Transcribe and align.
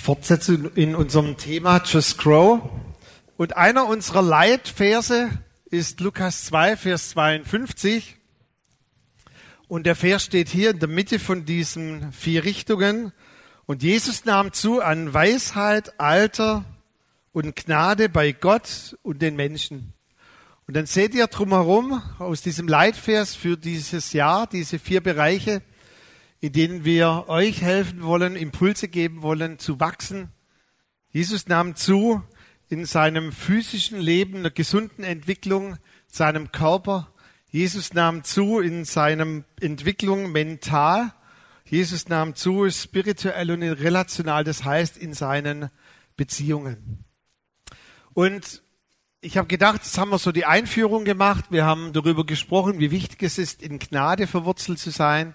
Fortsetzung 0.00 0.74
in 0.76 0.94
unserem 0.94 1.36
Thema 1.36 1.82
Just 1.84 2.16
Grow. 2.16 2.62
Und 3.36 3.58
einer 3.58 3.86
unserer 3.86 4.22
Leitverse 4.22 5.28
ist 5.66 6.00
Lukas 6.00 6.46
2, 6.46 6.78
Vers 6.78 7.10
52. 7.10 8.16
Und 9.68 9.84
der 9.84 9.94
Vers 9.94 10.24
steht 10.24 10.48
hier 10.48 10.70
in 10.70 10.78
der 10.78 10.88
Mitte 10.88 11.18
von 11.18 11.44
diesen 11.44 12.14
vier 12.14 12.44
Richtungen. 12.44 13.12
Und 13.66 13.82
Jesus 13.82 14.24
nahm 14.24 14.54
zu 14.54 14.80
an 14.80 15.12
Weisheit, 15.12 16.00
Alter 16.00 16.64
und 17.32 17.54
Gnade 17.54 18.08
bei 18.08 18.32
Gott 18.32 18.96
und 19.02 19.20
den 19.20 19.36
Menschen. 19.36 19.92
Und 20.66 20.76
dann 20.76 20.86
seht 20.86 21.14
ihr 21.14 21.26
drumherum 21.26 22.02
aus 22.18 22.40
diesem 22.40 22.68
Leitvers 22.68 23.34
für 23.34 23.58
dieses 23.58 24.14
Jahr, 24.14 24.46
diese 24.46 24.78
vier 24.78 25.02
Bereiche, 25.02 25.60
in 26.40 26.52
denen 26.52 26.84
wir 26.84 27.26
euch 27.28 27.62
helfen 27.62 28.02
wollen, 28.02 28.34
Impulse 28.34 28.88
geben 28.88 29.22
wollen, 29.22 29.58
zu 29.58 29.78
wachsen. 29.78 30.30
Jesus 31.10 31.48
nahm 31.48 31.76
zu 31.76 32.22
in 32.68 32.86
seinem 32.86 33.32
physischen 33.32 34.00
Leben, 34.00 34.38
einer 34.38 34.50
gesunden 34.50 35.04
Entwicklung, 35.04 35.76
seinem 36.06 36.52
Körper. 36.52 37.12
Jesus 37.50 37.92
nahm 37.94 38.24
zu 38.24 38.60
in 38.60 38.84
seiner 38.84 39.42
Entwicklung 39.60 40.32
mental. 40.32 41.12
Jesus 41.64 42.08
nahm 42.08 42.34
zu 42.34 42.70
spirituell 42.70 43.50
und 43.50 43.62
relational, 43.62 44.44
das 44.44 44.64
heißt 44.64 44.96
in 44.96 45.14
seinen 45.14 45.70
Beziehungen. 46.16 47.04
Und 48.14 48.62
ich 49.20 49.36
habe 49.36 49.48
gedacht, 49.48 49.82
jetzt 49.82 49.98
haben 49.98 50.10
wir 50.10 50.18
so 50.18 50.32
die 50.32 50.46
Einführung 50.46 51.04
gemacht. 51.04 51.46
Wir 51.50 51.64
haben 51.64 51.92
darüber 51.92 52.24
gesprochen, 52.24 52.78
wie 52.78 52.90
wichtig 52.90 53.22
es 53.22 53.36
ist, 53.36 53.62
in 53.62 53.78
Gnade 53.78 54.26
verwurzelt 54.26 54.78
zu 54.78 54.90
sein. 54.90 55.34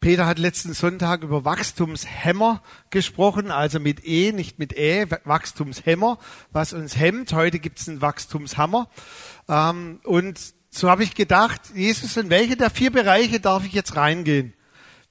Peter 0.00 0.24
hat 0.24 0.38
letzten 0.38 0.72
Sonntag 0.72 1.22
über 1.22 1.44
Wachstumshämmer 1.44 2.62
gesprochen, 2.88 3.50
also 3.50 3.78
mit 3.78 4.06
E, 4.06 4.32
nicht 4.32 4.58
mit 4.58 4.72
E, 4.72 5.06
Wachstumshämmer, 5.24 6.18
was 6.52 6.72
uns 6.72 6.96
hemmt. 6.96 7.34
Heute 7.34 7.58
gibt 7.58 7.80
es 7.80 7.88
einen 7.88 8.00
Wachstumshammer. 8.00 8.88
Ähm, 9.46 10.00
und 10.04 10.40
so 10.70 10.88
habe 10.88 11.02
ich 11.02 11.14
gedacht, 11.14 11.60
Jesus, 11.74 12.16
in 12.16 12.30
welche 12.30 12.56
der 12.56 12.70
vier 12.70 12.90
Bereiche 12.90 13.40
darf 13.40 13.66
ich 13.66 13.74
jetzt 13.74 13.94
reingehen? 13.94 14.54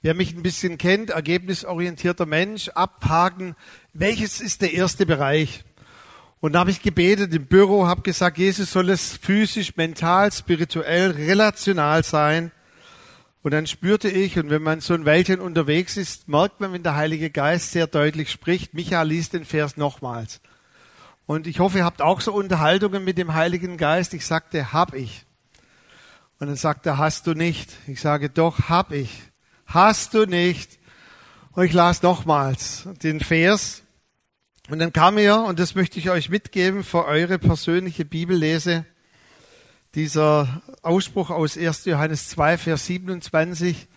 Wer 0.01 0.15
mich 0.15 0.33
ein 0.33 0.41
bisschen 0.41 0.79
kennt, 0.79 1.11
ergebnisorientierter 1.11 2.25
Mensch, 2.25 2.69
abhaken, 2.69 3.55
welches 3.93 4.41
ist 4.41 4.63
der 4.63 4.73
erste 4.73 5.05
Bereich? 5.05 5.65
Und 6.39 6.53
da 6.53 6.61
habe 6.61 6.71
ich 6.71 6.81
gebetet 6.81 7.31
im 7.35 7.45
Büro, 7.45 7.85
habe 7.85 8.01
gesagt, 8.01 8.39
Jesus 8.39 8.71
soll 8.71 8.89
es 8.89 9.17
physisch, 9.17 9.75
mental, 9.75 10.31
spirituell, 10.31 11.11
relational 11.11 12.03
sein. 12.03 12.51
Und 13.41 13.51
dann 13.51 13.67
spürte 13.67 14.09
ich, 14.09 14.37
und 14.37 14.49
wenn 14.49 14.61
man 14.61 14.81
so 14.81 14.93
ein 14.93 15.05
Weilchen 15.05 15.39
unterwegs 15.39 15.95
ist, 15.95 16.27
merkt 16.27 16.59
man, 16.59 16.73
wenn 16.73 16.83
der 16.83 16.95
Heilige 16.95 17.29
Geist 17.29 17.71
sehr 17.71 17.87
deutlich 17.87 18.31
spricht, 18.31 18.73
Micha 18.73 19.01
liest 19.03 19.33
den 19.33 19.45
Vers 19.45 19.77
nochmals. 19.77 20.41
Und 21.25 21.47
ich 21.47 21.59
hoffe, 21.59 21.77
ihr 21.77 21.85
habt 21.85 22.01
auch 22.01 22.21
so 22.21 22.33
Unterhaltungen 22.33 23.03
mit 23.03 23.17
dem 23.17 23.33
Heiligen 23.33 23.77
Geist. 23.77 24.13
Ich 24.13 24.25
sagte, 24.25 24.73
hab 24.73 24.93
ich. 24.93 25.25
Und 26.39 26.47
dann 26.47 26.55
sagt 26.55 26.85
er, 26.85 26.97
hast 26.97 27.27
du 27.27 27.33
nicht. 27.33 27.69
Ich 27.87 28.01
sage, 28.01 28.29
doch, 28.29 28.67
hab 28.67 28.91
ich. 28.91 29.21
Hast 29.65 30.13
du 30.15 30.25
nicht. 30.25 30.79
Und 31.51 31.65
ich 31.65 31.73
las 31.73 32.01
nochmals 32.01 32.87
den 33.03 33.19
Vers. 33.19 33.83
Und 34.69 34.79
dann 34.79 34.91
kam 34.91 35.17
er, 35.17 35.43
und 35.43 35.59
das 35.59 35.75
möchte 35.75 35.99
ich 35.99 36.09
euch 36.09 36.29
mitgeben 36.29 36.83
für 36.83 37.05
eure 37.05 37.39
persönliche 37.39 38.05
Bibellese, 38.05 38.85
dieser 39.95 40.61
Ausspruch 40.83 41.31
aus 41.31 41.57
1. 41.57 41.85
Johannes 41.85 42.29
2, 42.29 42.57
Vers 42.57 42.85
27. 42.85 43.87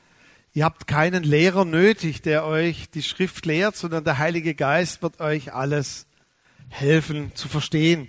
Ihr 0.54 0.64
habt 0.64 0.86
keinen 0.86 1.22
Lehrer 1.22 1.64
nötig, 1.64 2.22
der 2.22 2.44
euch 2.46 2.90
die 2.90 3.02
Schrift 3.02 3.44
lehrt, 3.46 3.76
sondern 3.76 4.04
der 4.04 4.18
Heilige 4.18 4.54
Geist 4.54 5.02
wird 5.02 5.20
euch 5.20 5.52
alles 5.52 6.06
helfen 6.68 7.32
zu 7.34 7.48
verstehen. 7.48 8.08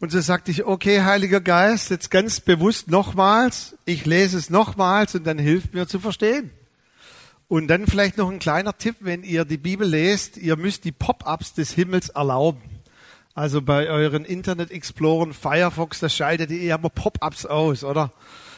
Und 0.00 0.12
so 0.12 0.20
sagte 0.20 0.52
ich, 0.52 0.64
okay, 0.64 1.02
Heiliger 1.02 1.40
Geist, 1.40 1.90
jetzt 1.90 2.10
ganz 2.10 2.40
bewusst 2.40 2.88
nochmals, 2.88 3.76
ich 3.84 4.06
lese 4.06 4.38
es 4.38 4.48
nochmals 4.48 5.16
und 5.16 5.26
dann 5.26 5.38
hilft 5.38 5.74
mir 5.74 5.88
zu 5.88 5.98
verstehen. 5.98 6.52
Und 7.48 7.66
dann 7.66 7.86
vielleicht 7.86 8.18
noch 8.18 8.30
ein 8.30 8.38
kleiner 8.38 8.76
Tipp, 8.76 8.96
wenn 9.00 9.24
ihr 9.24 9.44
die 9.44 9.56
Bibel 9.56 9.88
lest, 9.88 10.36
ihr 10.36 10.56
müsst 10.56 10.84
die 10.84 10.92
Pop-ups 10.92 11.54
des 11.54 11.72
Himmels 11.72 12.10
erlauben. 12.10 12.77
Also 13.38 13.62
bei 13.62 13.88
euren 13.88 14.24
Internet 14.24 14.72
Explorern, 14.72 15.32
Firefox, 15.32 16.00
da 16.00 16.08
schaltet 16.08 16.50
ihr 16.50 16.74
immer 16.74 16.88
Pop-ups 16.88 17.46
aus, 17.46 17.84
oder? 17.84 18.12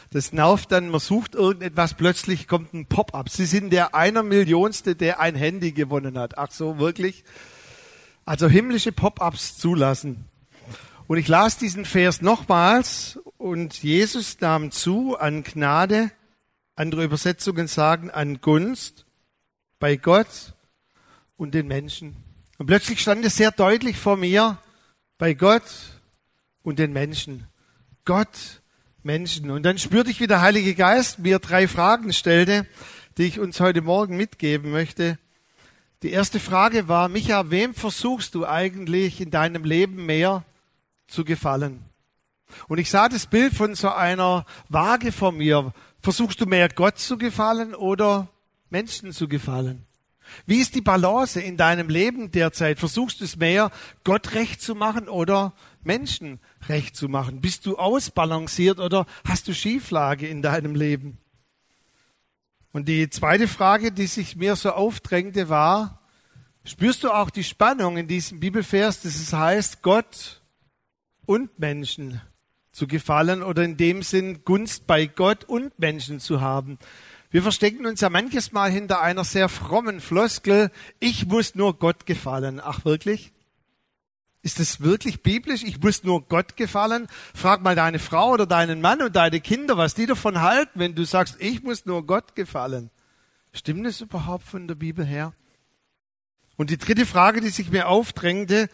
Das 0.09 0.33
nervt 0.33 0.71
dann, 0.71 0.89
man 0.89 0.99
sucht 0.99 1.35
irgendetwas, 1.35 1.93
plötzlich 1.93 2.47
kommt 2.47 2.73
ein 2.73 2.87
Pop-up. 2.87 3.29
Sie 3.29 3.45
sind 3.45 3.69
der 3.69 3.93
einer 3.93 4.23
Millionste, 4.23 4.95
der 4.95 5.19
ein 5.19 5.35
Handy 5.35 5.71
gewonnen 5.71 6.17
hat. 6.17 6.39
Ach 6.39 6.49
so, 6.49 6.79
wirklich? 6.79 7.23
Also 8.25 8.47
himmlische 8.47 8.91
Pop-ups 8.91 9.59
zulassen. 9.59 10.25
Und 11.05 11.19
ich 11.19 11.27
las 11.27 11.59
diesen 11.59 11.85
Vers 11.85 12.23
nochmals 12.23 13.19
und 13.37 13.83
Jesus 13.83 14.41
nahm 14.41 14.71
zu 14.71 15.15
an 15.15 15.43
Gnade, 15.43 16.09
andere 16.75 17.03
Übersetzungen 17.03 17.67
sagen 17.67 18.09
an 18.09 18.41
Gunst 18.41 19.05
bei 19.77 19.95
Gott 19.95 20.55
und 21.37 21.53
den 21.53 21.67
Menschen. 21.67 22.15
Und 22.57 22.65
plötzlich 22.65 22.99
stand 22.99 23.23
es 23.23 23.37
sehr 23.37 23.51
deutlich 23.51 23.95
vor 23.97 24.17
mir, 24.17 24.57
bei 25.21 25.35
Gott 25.35 25.61
und 26.63 26.79
den 26.79 26.93
Menschen. 26.93 27.45
Gott, 28.05 28.63
Menschen. 29.03 29.51
Und 29.51 29.61
dann 29.61 29.77
spürte 29.77 30.09
ich, 30.09 30.19
wie 30.19 30.25
der 30.25 30.41
Heilige 30.41 30.73
Geist 30.73 31.19
mir 31.19 31.37
drei 31.37 31.67
Fragen 31.67 32.11
stellte, 32.11 32.65
die 33.19 33.25
ich 33.25 33.39
uns 33.39 33.59
heute 33.59 33.83
Morgen 33.83 34.17
mitgeben 34.17 34.71
möchte. 34.71 35.19
Die 36.01 36.09
erste 36.09 36.39
Frage 36.39 36.87
war, 36.87 37.07
Micha, 37.07 37.51
wem 37.51 37.75
versuchst 37.75 38.33
du 38.33 38.47
eigentlich 38.47 39.21
in 39.21 39.29
deinem 39.29 39.63
Leben 39.63 40.07
mehr 40.07 40.43
zu 41.05 41.23
gefallen? 41.23 41.85
Und 42.67 42.79
ich 42.79 42.89
sah 42.89 43.07
das 43.07 43.27
Bild 43.27 43.53
von 43.53 43.75
so 43.75 43.91
einer 43.91 44.47
Waage 44.69 45.11
vor 45.11 45.33
mir. 45.33 45.71
Versuchst 45.99 46.41
du 46.41 46.47
mehr 46.47 46.67
Gott 46.67 46.97
zu 46.97 47.19
gefallen 47.19 47.75
oder 47.75 48.27
Menschen 48.71 49.11
zu 49.11 49.27
gefallen? 49.27 49.85
Wie 50.45 50.59
ist 50.59 50.75
die 50.75 50.81
Balance 50.81 51.39
in 51.39 51.57
deinem 51.57 51.89
Leben 51.89 52.31
derzeit? 52.31 52.79
Versuchst 52.79 53.21
du 53.21 53.25
es 53.25 53.35
mehr, 53.35 53.71
Gott 54.03 54.33
recht 54.33 54.61
zu 54.61 54.75
machen 54.75 55.07
oder 55.07 55.53
Menschen 55.83 56.39
recht 56.67 56.95
zu 56.95 57.09
machen? 57.09 57.41
Bist 57.41 57.65
du 57.65 57.77
ausbalanciert 57.77 58.79
oder 58.79 59.05
hast 59.25 59.47
du 59.47 59.53
Schieflage 59.53 60.27
in 60.27 60.41
deinem 60.41 60.75
Leben? 60.75 61.17
Und 62.71 62.87
die 62.87 63.09
zweite 63.09 63.47
Frage, 63.47 63.91
die 63.91 64.07
sich 64.07 64.35
mir 64.35 64.55
so 64.55 64.71
aufdrängte, 64.71 65.49
war, 65.49 66.01
spürst 66.63 67.03
du 67.03 67.11
auch 67.11 67.29
die 67.29 67.43
Spannung 67.43 67.97
in 67.97 68.07
diesem 68.07 68.39
Bibelvers, 68.39 69.01
dass 69.01 69.15
es 69.15 69.33
heißt, 69.33 69.81
Gott 69.81 70.41
und 71.25 71.59
Menschen 71.59 72.21
zu 72.71 72.87
gefallen 72.87 73.43
oder 73.43 73.63
in 73.63 73.75
dem 73.75 74.03
Sinn 74.03 74.45
Gunst 74.45 74.87
bei 74.87 75.05
Gott 75.05 75.43
und 75.43 75.77
Menschen 75.79 76.19
zu 76.19 76.39
haben? 76.39 76.77
Wir 77.31 77.41
verstecken 77.41 77.85
uns 77.85 78.01
ja 78.01 78.09
manches 78.09 78.51
Mal 78.51 78.69
hinter 78.69 79.01
einer 79.01 79.23
sehr 79.23 79.47
frommen 79.47 80.01
Floskel, 80.01 80.69
ich 80.99 81.27
muss 81.27 81.55
nur 81.55 81.79
Gott 81.79 82.05
gefallen. 82.05 82.59
Ach 82.61 82.83
wirklich? 82.83 83.31
Ist 84.41 84.59
das 84.59 84.81
wirklich 84.81 85.23
biblisch? 85.23 85.63
Ich 85.63 85.79
muss 85.79 86.03
nur 86.03 86.27
Gott 86.27 86.57
gefallen? 86.57 87.07
Frag 87.33 87.61
mal 87.61 87.75
deine 87.75 87.99
Frau 87.99 88.31
oder 88.31 88.45
deinen 88.45 88.81
Mann 88.81 89.01
und 89.01 89.15
deine 89.15 89.39
Kinder, 89.39 89.77
was 89.77 89.93
die 89.93 90.07
davon 90.07 90.41
halten, 90.41 90.77
wenn 90.77 90.93
du 90.93 91.05
sagst, 91.05 91.37
ich 91.39 91.63
muss 91.63 91.85
nur 91.85 92.05
Gott 92.05 92.35
gefallen. 92.35 92.89
Stimmt 93.53 93.85
das 93.85 94.01
überhaupt 94.01 94.43
von 94.43 94.67
der 94.67 94.75
Bibel 94.75 95.05
her? 95.05 95.33
Und 96.57 96.69
die 96.69 96.77
dritte 96.77 97.05
Frage, 97.05 97.39
die 97.39 97.49
sich 97.49 97.71
mir 97.71 97.87
aufdrängte, 97.87 98.67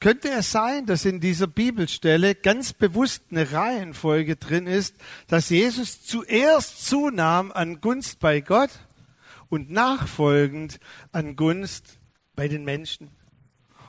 könnte 0.00 0.30
es 0.30 0.50
sein, 0.50 0.86
dass 0.86 1.04
in 1.04 1.20
dieser 1.20 1.46
Bibelstelle 1.46 2.34
ganz 2.34 2.72
bewusst 2.72 3.24
eine 3.30 3.52
Reihenfolge 3.52 4.36
drin 4.36 4.66
ist, 4.66 4.96
dass 5.26 5.50
Jesus 5.50 6.02
zuerst 6.02 6.86
zunahm 6.86 7.52
an 7.52 7.80
Gunst 7.80 8.18
bei 8.18 8.40
Gott 8.40 8.70
und 9.50 9.70
nachfolgend 9.70 10.80
an 11.12 11.36
Gunst 11.36 11.98
bei 12.34 12.48
den 12.48 12.64
Menschen? 12.64 13.10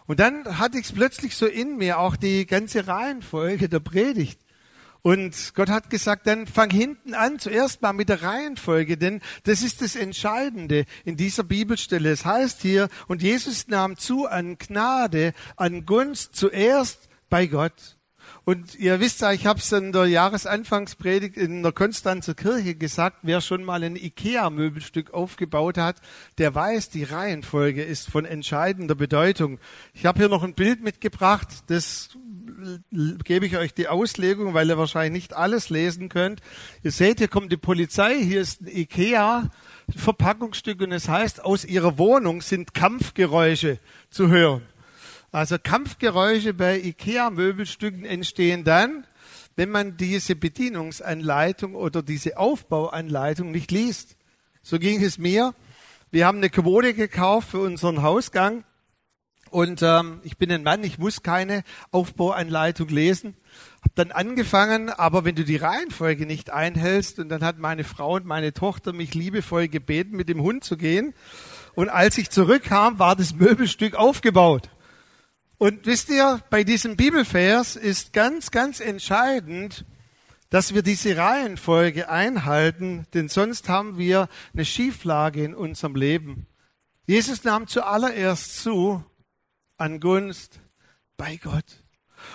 Und 0.06 0.20
dann 0.20 0.60
hatte 0.60 0.78
ich 0.78 0.88
es 0.88 0.92
plötzlich 0.92 1.38
so 1.38 1.46
in 1.46 1.78
mir, 1.78 1.98
auch 1.98 2.18
die 2.18 2.46
ganze 2.46 2.88
Reihenfolge 2.88 3.70
der 3.70 3.80
Predigt. 3.80 4.41
Und 5.04 5.54
Gott 5.56 5.70
hat 5.70 5.90
gesagt, 5.90 6.28
dann 6.28 6.46
fang 6.46 6.70
hinten 6.70 7.16
an, 7.16 7.40
zuerst 7.40 7.82
mal 7.82 7.94
mit 7.94 8.10
der 8.10 8.22
Reihenfolge, 8.22 8.98
denn 8.98 9.22
das 9.44 9.64
ist 9.64 9.82
das 9.82 9.96
Entscheidende 9.96 10.86
in 11.06 11.18
dieser 11.18 11.44
Bibelstelle. 11.44 12.12
Es 12.12 12.24
heißt 12.24 12.62
hier, 12.62 12.88
und 13.08 13.24
Jesus 13.24 13.68
nahm 13.68 13.98
zu 13.98 14.28
an 14.28 14.58
Gnade, 14.60 15.34
an 15.56 15.86
Gunst 15.86 16.36
zuerst 16.36 17.10
bei 17.30 17.48
Gott. 17.48 17.98
Und 18.44 18.76
ihr 18.76 19.00
wisst 19.00 19.22
ja, 19.22 19.32
ich 19.32 19.46
habe 19.46 19.60
es 19.60 19.72
in 19.72 19.92
der 19.92 20.08
Jahresanfangspredigt 20.08 21.38
in 21.38 21.62
der 21.62 21.72
Konstanzer 21.72 22.34
Kirche 22.34 22.76
gesagt, 22.76 23.18
wer 23.22 23.40
schon 23.40 23.64
mal 23.64 23.84
ein 23.84 23.96
IKEA-Möbelstück 23.96 25.14
aufgebaut 25.14 25.78
hat, 25.78 25.98
der 26.38 26.54
weiß, 26.54 26.90
die 26.90 27.04
Reihenfolge 27.04 27.84
ist 27.84 28.10
von 28.10 28.26
entscheidender 28.26 28.96
Bedeutung. 28.96 29.60
Ich 29.94 30.06
habe 30.06 30.20
hier 30.20 30.30
noch 30.30 30.44
ein 30.44 30.56
Bild 30.56 30.82
mitgebracht, 30.82 31.48
das 31.68 32.10
gebe 33.24 33.46
ich 33.46 33.58
euch 33.58 33.74
die 33.74 33.88
Auslegung, 33.88 34.54
weil 34.54 34.70
ihr 34.70 34.78
wahrscheinlich 34.78 35.24
nicht 35.24 35.34
alles 35.34 35.70
lesen 35.70 36.10
könnt. 36.10 36.42
Ihr 36.84 36.92
seht, 36.92 37.20
hier 37.20 37.28
kommt 37.28 37.52
die 37.52 37.58
Polizei, 37.58 38.18
hier 38.20 38.42
ist 38.42 38.62
ein 38.62 38.68
Ikea 38.68 39.50
Verpackungsstück 39.96 40.82
und 40.82 40.92
es 40.92 41.10
heißt, 41.10 41.44
aus 41.44 41.66
ihrer 41.66 41.98
Wohnung 41.98 42.42
sind 42.42 42.74
Kampfgeräusche 42.74 43.80
zu 44.10 44.30
hören. 44.30 44.62
Also 45.32 45.58
Kampfgeräusche 45.62 46.54
bei 46.54 46.80
IKEA-Möbelstücken 46.80 48.06
entstehen 48.06 48.64
dann, 48.64 49.06
wenn 49.56 49.70
man 49.70 49.98
diese 49.98 50.36
Bedienungsanleitung 50.36 51.76
oder 51.76 52.02
diese 52.02 52.38
Aufbauanleitung 52.38 53.52
nicht 53.52 53.72
liest. 53.72 54.16
So 54.62 54.80
ging 54.80 55.02
es 55.04 55.18
mir. 55.18 55.54
Wir 56.10 56.26
haben 56.26 56.40
eine 56.40 56.50
Kommode 56.50 56.94
gekauft 56.94 57.52
für 57.52 57.60
unseren 57.60 58.02
Hausgang 58.02 58.64
und 59.52 59.82
ähm, 59.82 60.22
ich 60.24 60.38
bin 60.38 60.52
ein 60.52 60.64
Mann, 60.64 60.84
ich 60.84 60.98
muss 60.98 61.24
keine 61.24 61.64
Aufbauanleitung 61.92 62.88
lesen. 62.88 63.36
Hab 63.82 63.94
dann 63.96 64.12
angefangen, 64.12 64.90
aber 64.90 65.26
wenn 65.26 65.36
du 65.36 65.44
die 65.44 65.58
Reihenfolge 65.58 66.26
nicht 66.26 66.52
einhältst, 66.52 67.20
und 67.20 67.30
dann 67.30 67.44
hat 67.44 67.60
meine 67.60 67.84
Frau 67.84 68.16
und 68.16 68.26
meine 68.26 68.54
Tochter 68.54 68.94
mich 68.94 69.14
liebevoll 69.14 69.68
gebeten, 69.68 70.16
mit 70.16 70.30
dem 70.30 70.42
Hund 70.42 70.64
zu 70.64 70.78
gehen. 70.78 71.14
Und 71.76 71.90
als 71.90 72.18
ich 72.18 72.30
zurückkam, 72.30 72.98
war 72.98 73.16
das 73.16 73.36
Möbelstück 73.36 73.96
aufgebaut. 73.96 74.70
Und 75.58 75.86
wisst 75.86 76.10
ihr, 76.10 76.40
bei 76.50 76.64
diesem 76.64 76.96
Bibelvers 76.96 77.76
ist 77.76 78.14
ganz, 78.14 78.52
ganz 78.52 78.80
entscheidend, 78.80 79.86
dass 80.50 80.74
wir 80.74 80.82
diese 80.82 81.18
Reihenfolge 81.18 82.10
einhalten, 82.10 83.06
denn 83.14 83.30
sonst 83.30 83.70
haben 83.70 83.98
wir 83.98 84.28
eine 84.54 84.66
Schieflage 84.66 85.44
in 85.44 85.54
unserem 85.54 85.96
Leben. 85.96 86.48
Jesus 87.06 87.44
nahm 87.44 87.68
zuallererst 87.68 88.62
zu, 88.64 89.04
an 89.82 90.00
Gunst 90.00 90.60
bei 91.18 91.38
Gott. 91.38 91.66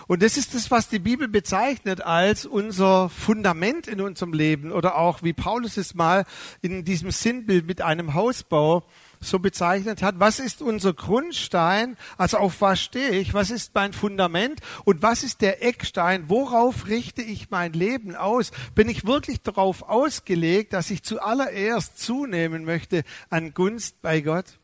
Und 0.09 0.25
das 0.25 0.37
ist 0.37 0.53
das, 0.55 0.73
was 0.73 0.89
die 0.89 0.99
Bibel 0.99 1.29
bezeichnet 1.29 2.01
als 2.01 2.45
unser 2.45 3.09
Fundament 3.09 3.87
in 3.87 4.01
unserem 4.01 4.33
Leben 4.33 4.73
oder 4.73 4.97
auch 4.97 5.23
wie 5.23 5.33
Paulus 5.33 5.77
es 5.77 5.95
mal 5.95 6.25
in 6.61 6.85
diesem 6.85 7.13
Sinnbild 7.13 7.65
mit 7.65 7.83
einem 7.83 8.15
Hausbau 8.15 8.83
so 9.21 9.39
bezeichnet 9.39 10.03
hat. 10.03 10.19
Was 10.19 10.41
ist 10.41 10.61
unser 10.61 10.93
Grundstein? 10.93 11.97
Also 12.19 12.39
auf 12.39 12.61
was 12.61 12.81
stehe 12.81 13.11
ich? 13.11 13.33
Was 13.33 13.51
ist 13.51 13.73
mein 13.77 13.93
Fundament? 13.93 14.61
Und 14.85 15.03
was 15.03 15.23
ist 15.23 15.41
der 15.41 15.65
Eckstein? 15.65 16.29
Worauf 16.29 16.89
richte 16.89 17.23
ich 17.23 17.51
mein 17.51 17.73
Leben 17.75 18.17
aus? 18.17 18.51
Bin 18.75 18.89
ich 18.89 19.07
wirklich 19.07 19.41
darauf 19.43 19.89
ausgelegt, 19.89 20.73
dass 20.73 20.91
ich 20.91 21.05
zuallererst 21.05 21.97
zunehmen 21.97 22.65
möchte 22.65 23.05
an 23.31 23.55
Gunst 23.55 24.03
bei 24.03 24.21
Gott? 24.21 24.59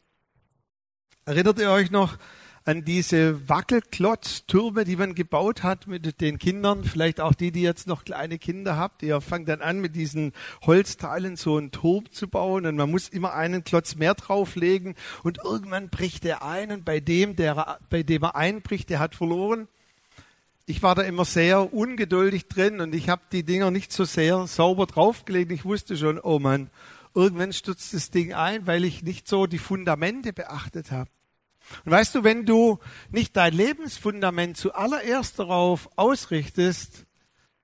Erinnert 1.24 1.60
ihr 1.60 1.70
euch 1.70 1.92
noch 1.92 2.18
an 2.64 2.84
diese 2.84 3.48
Wackelklotztürme, 3.48 4.84
die 4.84 4.96
man 4.96 5.14
gebaut 5.14 5.62
hat 5.62 5.86
mit 5.86 6.20
den 6.20 6.38
Kindern. 6.38 6.84
Vielleicht 6.84 7.20
auch 7.20 7.34
die, 7.34 7.50
die 7.50 7.62
jetzt 7.62 7.86
noch 7.86 8.04
kleine 8.04 8.38
Kinder 8.38 8.76
habt. 8.76 9.02
Ihr 9.02 9.20
fangt 9.20 9.48
dann 9.48 9.60
an, 9.60 9.80
mit 9.80 9.96
diesen 9.96 10.32
Holzteilen 10.64 11.36
so 11.36 11.56
einen 11.56 11.72
Turm 11.72 12.10
zu 12.12 12.28
bauen 12.28 12.66
und 12.66 12.76
man 12.76 12.90
muss 12.90 13.08
immer 13.08 13.34
einen 13.34 13.64
Klotz 13.64 13.96
mehr 13.96 14.14
drauflegen 14.14 14.94
und 15.22 15.38
irgendwann 15.44 15.88
bricht 15.88 16.24
der 16.24 16.44
ein 16.44 16.70
und 16.70 16.84
bei 16.84 17.00
dem, 17.00 17.34
der, 17.36 17.78
bei 17.90 18.02
dem 18.02 18.22
er 18.22 18.36
einbricht, 18.36 18.90
der 18.90 19.00
hat 19.00 19.14
verloren. 19.14 19.66
Ich 20.66 20.82
war 20.82 20.94
da 20.94 21.02
immer 21.02 21.24
sehr 21.24 21.74
ungeduldig 21.74 22.46
drin 22.46 22.80
und 22.80 22.94
ich 22.94 23.08
habe 23.08 23.22
die 23.32 23.42
Dinger 23.42 23.72
nicht 23.72 23.92
so 23.92 24.04
sehr 24.04 24.46
sauber 24.46 24.86
draufgelegt. 24.86 25.50
Ich 25.50 25.64
wusste 25.64 25.96
schon, 25.96 26.20
oh 26.20 26.38
Mann, 26.38 26.70
irgendwann 27.14 27.52
stürzt 27.52 27.92
das 27.92 28.10
Ding 28.10 28.32
ein, 28.32 28.66
weil 28.68 28.84
ich 28.84 29.02
nicht 29.02 29.26
so 29.26 29.46
die 29.46 29.58
Fundamente 29.58 30.32
beachtet 30.32 30.92
habe. 30.92 31.10
Und 31.84 31.92
weißt 31.92 32.14
du, 32.14 32.24
wenn 32.24 32.44
du 32.44 32.78
nicht 33.10 33.36
dein 33.36 33.54
Lebensfundament 33.54 34.56
zuallererst 34.56 35.38
darauf 35.38 35.88
ausrichtest, 35.96 37.06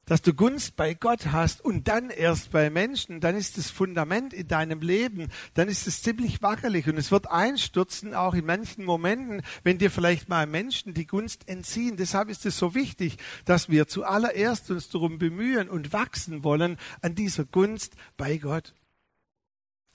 dass 0.08 0.22
du 0.22 0.32
Gunst 0.32 0.76
bei 0.76 0.94
Gott 0.94 1.26
hast 1.32 1.62
und 1.62 1.86
dann 1.86 2.08
erst 2.08 2.50
bei 2.50 2.70
Menschen, 2.70 3.20
dann 3.20 3.36
ist 3.36 3.58
das 3.58 3.70
Fundament 3.70 4.32
in 4.32 4.48
deinem 4.48 4.80
Leben, 4.80 5.28
dann 5.52 5.68
ist 5.68 5.86
es 5.86 6.02
ziemlich 6.02 6.40
wackelig 6.40 6.88
und 6.88 6.96
es 6.96 7.10
wird 7.10 7.30
einstürzen, 7.30 8.14
auch 8.14 8.32
in 8.32 8.46
manchen 8.46 8.86
Momenten, 8.86 9.42
wenn 9.64 9.76
dir 9.76 9.90
vielleicht 9.90 10.30
mal 10.30 10.46
Menschen 10.46 10.94
die 10.94 11.06
Gunst 11.06 11.46
entziehen. 11.46 11.98
Deshalb 11.98 12.30
ist 12.30 12.46
es 12.46 12.56
so 12.56 12.74
wichtig, 12.74 13.18
dass 13.44 13.68
wir 13.68 13.86
zuallererst 13.86 14.70
uns 14.70 14.88
darum 14.88 15.18
bemühen 15.18 15.68
und 15.68 15.92
wachsen 15.92 16.42
wollen 16.42 16.78
an 17.02 17.14
dieser 17.14 17.44
Gunst 17.44 17.94
bei 18.16 18.38
Gott. 18.38 18.72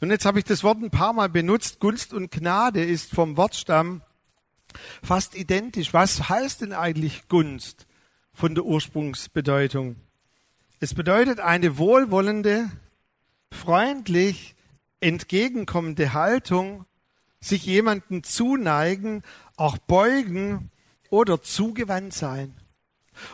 Und 0.04 0.12
jetzt 0.12 0.26
habe 0.26 0.38
ich 0.38 0.44
das 0.44 0.66
Wort 0.66 0.84
ein 0.84 0.90
paar 0.90 1.14
Mal 1.14 1.30
benutzt. 1.30 1.80
Gunst 1.80 2.14
und 2.14 2.30
Gnade 2.30 2.84
ist 2.84 3.16
vom 3.16 3.38
Wortstamm 3.38 4.02
fast 5.02 5.34
identisch. 5.34 5.94
Was 5.94 6.28
heißt 6.28 6.60
denn 6.60 6.74
eigentlich 6.74 7.30
Gunst 7.30 7.88
von 8.34 8.54
der 8.54 8.66
Ursprungsbedeutung? 8.66 9.96
Es 10.82 10.94
bedeutet 10.94 11.40
eine 11.40 11.78
wohlwollende, 11.78 12.70
freundlich, 13.50 14.56
entgegenkommende 15.00 16.12
Haltung, 16.12 16.86
sich 17.40 17.66
jemanden 17.66 18.26
zuneigen, 18.26 19.24
auch 19.56 19.78
beugen 19.78 20.70
oder 21.12 21.42
zugewandt 21.42 22.14
sein. 22.14 22.54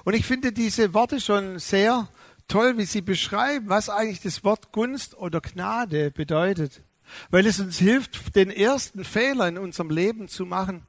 Und 0.04 0.13
ich 0.13 0.27
finde 0.27 0.51
diese 0.51 0.94
Worte 0.94 1.19
schon 1.19 1.57
sehr 1.57 2.07
toll, 2.50 2.78
wie 2.78 2.86
Sie 2.86 3.01
beschreiben, 3.01 3.69
was 3.69 3.90
eigentlich 3.90 4.22
das 4.22 4.44
Wort 4.44 4.72
Gunst 4.72 5.16
oder 5.16 5.40
Gnade 5.40 6.12
bedeutet, 6.12 6.84
weil 7.30 7.46
es 7.46 7.60
uns 7.60 7.78
hilft, 7.78 8.36
den 8.36 8.51
ersten 8.51 9.06
Fehler 9.06 9.48
in 9.48 9.57
unserem 9.57 9.90
Leben 9.90 10.28
zu 10.28 10.46
machen. 10.46 10.86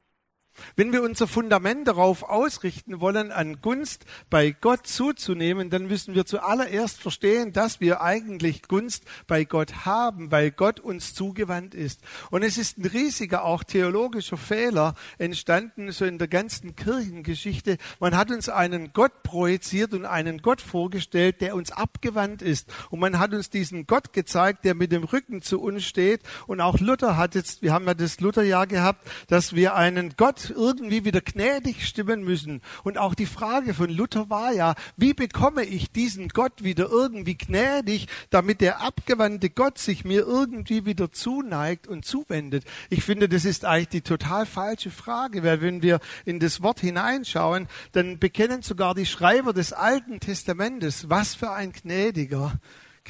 Wenn 0.76 0.92
wir 0.92 1.02
unser 1.02 1.26
Fundament 1.26 1.88
darauf 1.88 2.22
ausrichten 2.22 3.00
wollen, 3.00 3.32
an 3.32 3.60
Gunst 3.60 4.04
bei 4.28 4.50
Gott 4.50 4.86
zuzunehmen, 4.86 5.70
dann 5.70 5.86
müssen 5.86 6.14
wir 6.14 6.26
zuallererst 6.26 7.00
verstehen, 7.00 7.52
dass 7.52 7.80
wir 7.80 8.00
eigentlich 8.00 8.62
Gunst 8.62 9.04
bei 9.26 9.44
Gott 9.44 9.84
haben, 9.84 10.30
weil 10.30 10.50
Gott 10.50 10.80
uns 10.80 11.14
zugewandt 11.14 11.74
ist. 11.74 12.00
Und 12.30 12.42
es 12.42 12.58
ist 12.58 12.78
ein 12.78 12.86
riesiger, 12.86 13.44
auch 13.44 13.64
theologischer 13.64 14.36
Fehler 14.36 14.94
entstanden, 15.18 15.92
so 15.92 16.04
in 16.04 16.18
der 16.18 16.28
ganzen 16.28 16.76
Kirchengeschichte. 16.76 17.78
Man 17.98 18.16
hat 18.16 18.30
uns 18.30 18.48
einen 18.48 18.92
Gott 18.92 19.22
projiziert 19.22 19.94
und 19.94 20.04
einen 20.04 20.42
Gott 20.42 20.60
vorgestellt, 20.60 21.40
der 21.40 21.54
uns 21.54 21.72
abgewandt 21.72 22.42
ist. 22.42 22.72
Und 22.90 23.00
man 23.00 23.18
hat 23.18 23.32
uns 23.32 23.50
diesen 23.50 23.86
Gott 23.86 24.12
gezeigt, 24.12 24.64
der 24.64 24.74
mit 24.74 24.92
dem 24.92 25.04
Rücken 25.04 25.42
zu 25.42 25.60
uns 25.60 25.84
steht. 25.84 26.22
Und 26.46 26.60
auch 26.60 26.78
Luther 26.78 27.16
hat 27.16 27.34
jetzt, 27.34 27.62
wir 27.62 27.72
haben 27.72 27.86
ja 27.86 27.94
das 27.94 28.20
Lutherjahr 28.20 28.66
gehabt, 28.66 29.06
dass 29.28 29.54
wir 29.54 29.74
einen 29.74 30.14
Gott 30.16 30.49
irgendwie 30.50 31.04
wieder 31.04 31.20
gnädig 31.20 31.86
stimmen 31.86 32.22
müssen. 32.22 32.60
Und 32.84 32.98
auch 32.98 33.14
die 33.14 33.26
Frage 33.26 33.74
von 33.74 33.90
Luther 33.90 34.30
war 34.30 34.52
ja, 34.52 34.74
wie 34.96 35.14
bekomme 35.14 35.64
ich 35.64 35.90
diesen 35.90 36.28
Gott 36.28 36.62
wieder 36.62 36.88
irgendwie 36.90 37.36
gnädig, 37.36 38.06
damit 38.30 38.60
der 38.60 38.80
abgewandte 38.80 39.50
Gott 39.50 39.78
sich 39.78 40.04
mir 40.04 40.20
irgendwie 40.20 40.84
wieder 40.84 41.12
zuneigt 41.12 41.86
und 41.86 42.04
zuwendet? 42.04 42.64
Ich 42.88 43.04
finde, 43.04 43.28
das 43.28 43.44
ist 43.44 43.64
eigentlich 43.64 43.88
die 43.88 44.00
total 44.02 44.46
falsche 44.46 44.90
Frage, 44.90 45.42
weil 45.42 45.60
wenn 45.60 45.82
wir 45.82 46.00
in 46.24 46.40
das 46.40 46.62
Wort 46.62 46.80
hineinschauen, 46.80 47.68
dann 47.92 48.18
bekennen 48.18 48.62
sogar 48.62 48.94
die 48.94 49.06
Schreiber 49.06 49.52
des 49.52 49.72
Alten 49.72 50.20
Testamentes, 50.20 51.08
was 51.08 51.34
für 51.34 51.50
ein 51.52 51.72
gnädiger 51.72 52.52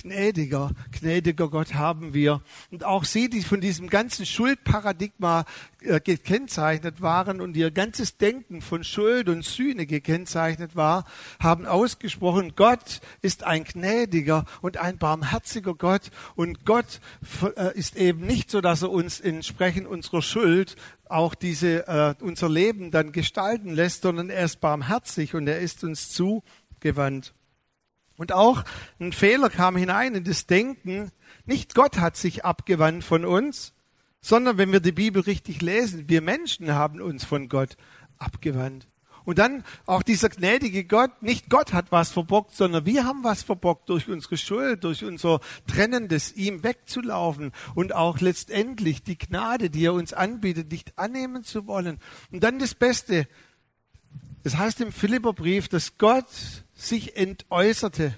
gnädiger, 0.03 0.71
gnädiger 0.99 1.49
Gott 1.49 1.75
haben 1.75 2.15
wir. 2.15 2.41
Und 2.71 2.85
auch 2.85 3.05
sie, 3.05 3.29
die 3.29 3.43
von 3.43 3.61
diesem 3.61 3.89
ganzen 3.89 4.27
Schuldparadigma 4.27 5.45
äh, 5.83 6.01
gekennzeichnet 6.01 7.01
waren 7.01 7.41
und 7.41 7.57
ihr 7.57 7.71
ganzes 7.71 8.17
Denken 8.17 8.63
von 8.63 8.85
Schuld 8.85 9.29
und 9.29 9.45
Sühne 9.45 9.87
gekennzeichnet 9.87 10.77
war, 10.77 11.05
haben 11.39 11.67
ausgesprochen, 11.67 12.55
Gott 12.57 13.01
ist 13.23 13.45
ein 13.45 13.65
gnädiger 13.65 14.45
und 14.61 14.77
ein 14.77 14.99
barmherziger 14.99 15.75
Gott. 15.75 16.11
Und 16.35 16.65
Gott 16.65 17.01
äh, 17.57 17.77
ist 17.79 17.97
eben 17.97 18.27
nicht 18.27 18.51
so, 18.51 18.61
dass 18.61 18.83
er 18.83 18.91
uns 18.91 19.21
entsprechend 19.21 19.87
unserer 19.87 20.23
Schuld 20.23 20.77
auch 21.09 21.35
diese, 21.35 21.89
äh, 21.89 22.15
unser 22.21 22.49
Leben 22.49 22.91
dann 22.91 23.13
gestalten 23.13 23.71
lässt, 23.71 24.03
sondern 24.03 24.31
er 24.31 24.45
ist 24.45 24.61
barmherzig 24.61 25.35
und 25.35 25.47
er 25.47 25.59
ist 25.59 25.85
uns 25.85 26.11
zugewandt. 26.11 27.35
Und 28.21 28.33
auch 28.33 28.65
ein 28.99 29.15
Fehler 29.15 29.49
kam 29.49 29.79
hinein 29.79 30.15
in 30.15 30.25
das 30.25 30.47
Denken, 30.47 31.11
nicht 31.47 31.75
Gott 31.75 31.97
hat 31.97 32.19
sich 32.19 32.45
abgewandt 32.45 33.03
von 33.03 33.25
uns, 33.25 33.73
sondern 34.21 34.59
wenn 34.59 34.73
wir 34.73 34.81
die 34.81 34.93
Bibel 34.93 35.23
richtig 35.23 35.63
lesen, 35.63 36.07
wir 36.11 36.21
Menschen 36.21 36.75
haben 36.75 37.01
uns 37.01 37.25
von 37.25 37.49
Gott 37.49 37.79
abgewandt. 38.19 38.87
Und 39.25 39.39
dann 39.39 39.65
auch 39.87 40.03
dieser 40.03 40.29
gnädige 40.29 40.85
Gott, 40.85 41.23
nicht 41.23 41.49
Gott 41.49 41.73
hat 41.73 41.93
was 41.93 42.11
verbockt, 42.11 42.55
sondern 42.55 42.85
wir 42.85 43.07
haben 43.07 43.25
was 43.25 43.43
verbockt 43.43 43.89
durch 43.89 44.07
unsere 44.07 44.37
Schuld, 44.37 44.85
durch 44.85 45.03
unser 45.03 45.41
Trennendes, 45.67 46.35
ihm 46.37 46.63
wegzulaufen 46.63 47.53
und 47.75 47.95
auch 47.95 48.21
letztendlich 48.21 49.03
die 49.03 49.17
Gnade, 49.17 49.71
die 49.71 49.87
er 49.87 49.95
uns 49.95 50.13
anbietet, 50.13 50.71
nicht 50.71 50.99
annehmen 50.99 51.43
zu 51.43 51.67
wollen. 51.67 51.99
Und 52.31 52.45
dann 52.45 52.59
das 52.59 52.75
Beste. 52.75 53.27
Es 54.43 54.57
heißt 54.57 54.81
im 54.81 54.93
Philipperbrief, 54.93 55.69
dass 55.69 55.99
Gott 55.99 56.27
sich 56.75 57.17
entäußerte. 57.17 58.15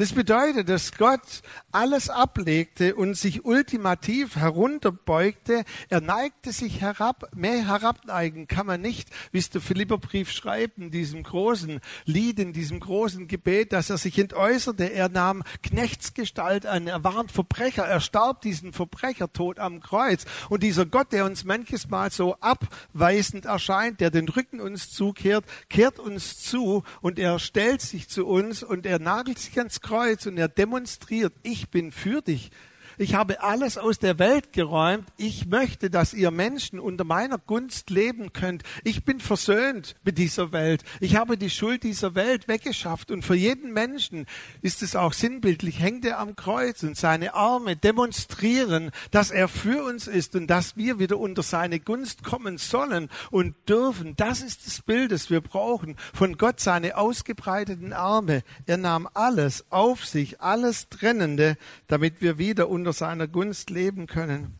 Das 0.00 0.14
bedeutet, 0.14 0.70
dass 0.70 0.92
Gott 0.92 1.42
alles 1.72 2.08
ablegte 2.08 2.94
und 2.94 3.18
sich 3.18 3.44
ultimativ 3.44 4.36
herunterbeugte. 4.36 5.64
Er 5.90 6.00
neigte 6.00 6.52
sich 6.52 6.80
herab. 6.80 7.28
Mehr 7.36 7.66
herabneigen 7.66 8.48
kann 8.48 8.64
man 8.64 8.80
nicht, 8.80 9.10
wie 9.30 9.36
es 9.36 9.50
der 9.50 9.60
Philipperbrief 9.60 10.30
schreibt, 10.30 10.78
in 10.78 10.90
diesem 10.90 11.22
großen 11.22 11.80
Lied, 12.06 12.38
in 12.38 12.54
diesem 12.54 12.80
großen 12.80 13.28
Gebet, 13.28 13.74
dass 13.74 13.90
er 13.90 13.98
sich 13.98 14.18
entäußerte. 14.18 14.84
Er 14.84 15.10
nahm 15.10 15.42
Knechtsgestalt 15.62 16.64
an. 16.64 16.86
Er 16.86 17.04
war 17.04 17.20
ein 17.20 17.28
Verbrecher. 17.28 17.84
Er 17.84 18.00
starb 18.00 18.40
diesen 18.40 18.72
Verbrechertod 18.72 19.58
am 19.58 19.80
Kreuz. 19.80 20.24
Und 20.48 20.62
dieser 20.62 20.86
Gott, 20.86 21.12
der 21.12 21.26
uns 21.26 21.44
manches 21.44 21.90
Mal 21.90 22.10
so 22.10 22.36
abweisend 22.40 23.44
erscheint, 23.44 24.00
der 24.00 24.10
den 24.10 24.30
Rücken 24.30 24.62
uns 24.62 24.90
zukehrt, 24.90 25.44
kehrt 25.68 25.98
uns 25.98 26.38
zu 26.38 26.84
und 27.02 27.18
er 27.18 27.38
stellt 27.38 27.82
sich 27.82 28.08
zu 28.08 28.26
uns 28.26 28.62
und 28.62 28.86
er 28.86 28.98
nagelt 28.98 29.38
sich 29.38 29.58
ans 29.58 29.82
Kreuz 29.82 29.89
Kreuz 29.90 30.24
und 30.26 30.38
er 30.38 30.46
demonstriert, 30.46 31.32
ich 31.42 31.68
bin 31.68 31.90
für 31.90 32.22
dich. 32.22 32.52
Ich 33.00 33.14
habe 33.14 33.42
alles 33.42 33.78
aus 33.78 33.98
der 33.98 34.18
Welt 34.18 34.52
geräumt. 34.52 35.08
Ich 35.16 35.46
möchte, 35.46 35.88
dass 35.88 36.12
ihr 36.12 36.30
Menschen 36.30 36.78
unter 36.78 37.04
meiner 37.04 37.38
Gunst 37.38 37.88
leben 37.88 38.34
könnt. 38.34 38.62
Ich 38.84 39.06
bin 39.06 39.20
versöhnt 39.20 39.94
mit 40.04 40.18
dieser 40.18 40.52
Welt. 40.52 40.84
Ich 41.00 41.16
habe 41.16 41.38
die 41.38 41.48
Schuld 41.48 41.82
dieser 41.82 42.14
Welt 42.14 42.46
weggeschafft. 42.46 43.10
Und 43.10 43.24
für 43.24 43.34
jeden 43.34 43.72
Menschen 43.72 44.26
ist 44.60 44.82
es 44.82 44.96
auch 44.96 45.14
sinnbildlich, 45.14 45.80
hängt 45.80 46.04
er 46.04 46.18
am 46.18 46.36
Kreuz 46.36 46.82
und 46.82 46.94
seine 46.94 47.32
Arme 47.32 47.74
demonstrieren, 47.74 48.90
dass 49.10 49.30
er 49.30 49.48
für 49.48 49.82
uns 49.82 50.06
ist 50.06 50.36
und 50.36 50.48
dass 50.48 50.76
wir 50.76 50.98
wieder 50.98 51.18
unter 51.18 51.42
seine 51.42 51.80
Gunst 51.80 52.22
kommen 52.22 52.58
sollen 52.58 53.08
und 53.30 53.54
dürfen. 53.66 54.14
Das 54.16 54.42
ist 54.42 54.66
das 54.66 54.82
Bild, 54.82 55.10
das 55.10 55.30
wir 55.30 55.40
brauchen. 55.40 55.96
Von 56.12 56.36
Gott 56.36 56.60
seine 56.60 56.98
ausgebreiteten 56.98 57.94
Arme. 57.94 58.42
Er 58.66 58.76
nahm 58.76 59.08
alles 59.14 59.64
auf 59.70 60.04
sich, 60.04 60.42
alles 60.42 60.90
Trennende, 60.90 61.56
damit 61.86 62.20
wir 62.20 62.36
wieder 62.36 62.68
unter 62.68 62.89
unter 62.90 62.98
seiner 62.98 63.28
Gunst 63.28 63.70
leben 63.70 64.08
können. 64.08 64.58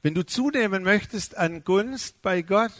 Wenn 0.00 0.14
du 0.14 0.24
zunehmen 0.24 0.84
möchtest 0.84 1.36
an 1.36 1.64
Gunst 1.64 2.22
bei 2.22 2.42
Gott, 2.42 2.70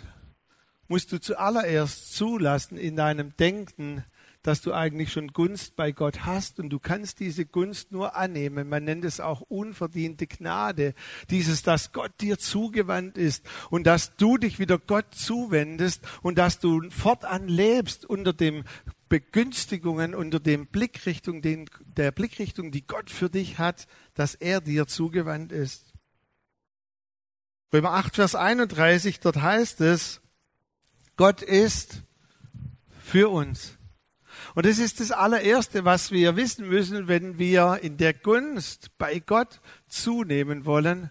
musst 0.87 1.11
du 1.11 1.19
zuallererst 1.19 2.15
zulassen 2.15 2.79
in 2.79 2.95
deinem 2.95 3.37
Denken, 3.37 4.05
dass 4.45 4.61
du 4.61 4.73
eigentlich 4.73 5.11
schon 5.11 5.33
Gunst 5.33 5.75
bei 5.75 5.91
Gott 5.91 6.25
hast 6.27 6.61
und 6.61 6.71
du 6.71 6.79
kannst 6.79 7.19
diese 7.19 7.45
Gunst 7.45 7.91
nur 7.91 8.15
annehmen. 8.15 8.69
Man 8.69 8.85
nennt 8.85 9.05
es 9.05 9.19
auch 9.19 9.41
unverdiente 9.41 10.29
Gnade. 10.29 10.95
Dieses, 11.31 11.65
dass 11.65 11.91
Gott 11.91 12.13
dir 12.21 12.39
zugewandt 12.39 13.19
ist 13.19 13.45
und 13.69 13.85
dass 13.85 14.15
du 14.15 14.37
dich 14.37 14.61
wieder 14.61 14.79
Gott 14.79 15.07
zuwendest 15.13 16.07
und 16.23 16.39
dass 16.39 16.61
du 16.61 16.89
fortan 16.91 17.49
lebst 17.49 18.05
unter 18.05 18.33
dem 18.33 18.63
Begünstigungen 19.09 20.15
unter 20.15 20.41
dem 20.41 20.67
Blickrichtung, 20.67 21.43
den, 21.43 21.69
der 21.85 22.11
Blickrichtung, 22.13 22.71
die 22.71 22.87
Gott 22.87 23.11
für 23.11 23.31
dich 23.31 23.59
hat, 23.59 23.87
dass 24.15 24.35
er 24.35 24.61
dir 24.61 24.87
zugewandt 24.87 25.53
ist. 25.53 25.93
Römer 27.73 27.93
8, 27.93 28.15
Vers 28.15 28.35
31, 28.35 29.21
dort 29.21 29.43
heißt 29.43 29.81
es, 29.81 30.21
Gott 31.17 31.43
ist 31.43 32.03
für 33.03 33.31
uns. 33.31 33.77
Und 34.55 34.67
das 34.67 34.79
ist 34.79 35.01
das 35.01 35.11
allererste, 35.11 35.85
was 35.85 36.11
wir 36.11 36.37
wissen 36.37 36.69
müssen, 36.69 37.09
wenn 37.09 37.39
wir 37.39 37.81
in 37.83 37.97
der 37.97 38.15
Gunst 38.15 38.97
bei 38.99 39.19
Gott 39.19 39.61
zunehmen 39.89 40.65
wollen. 40.65 41.11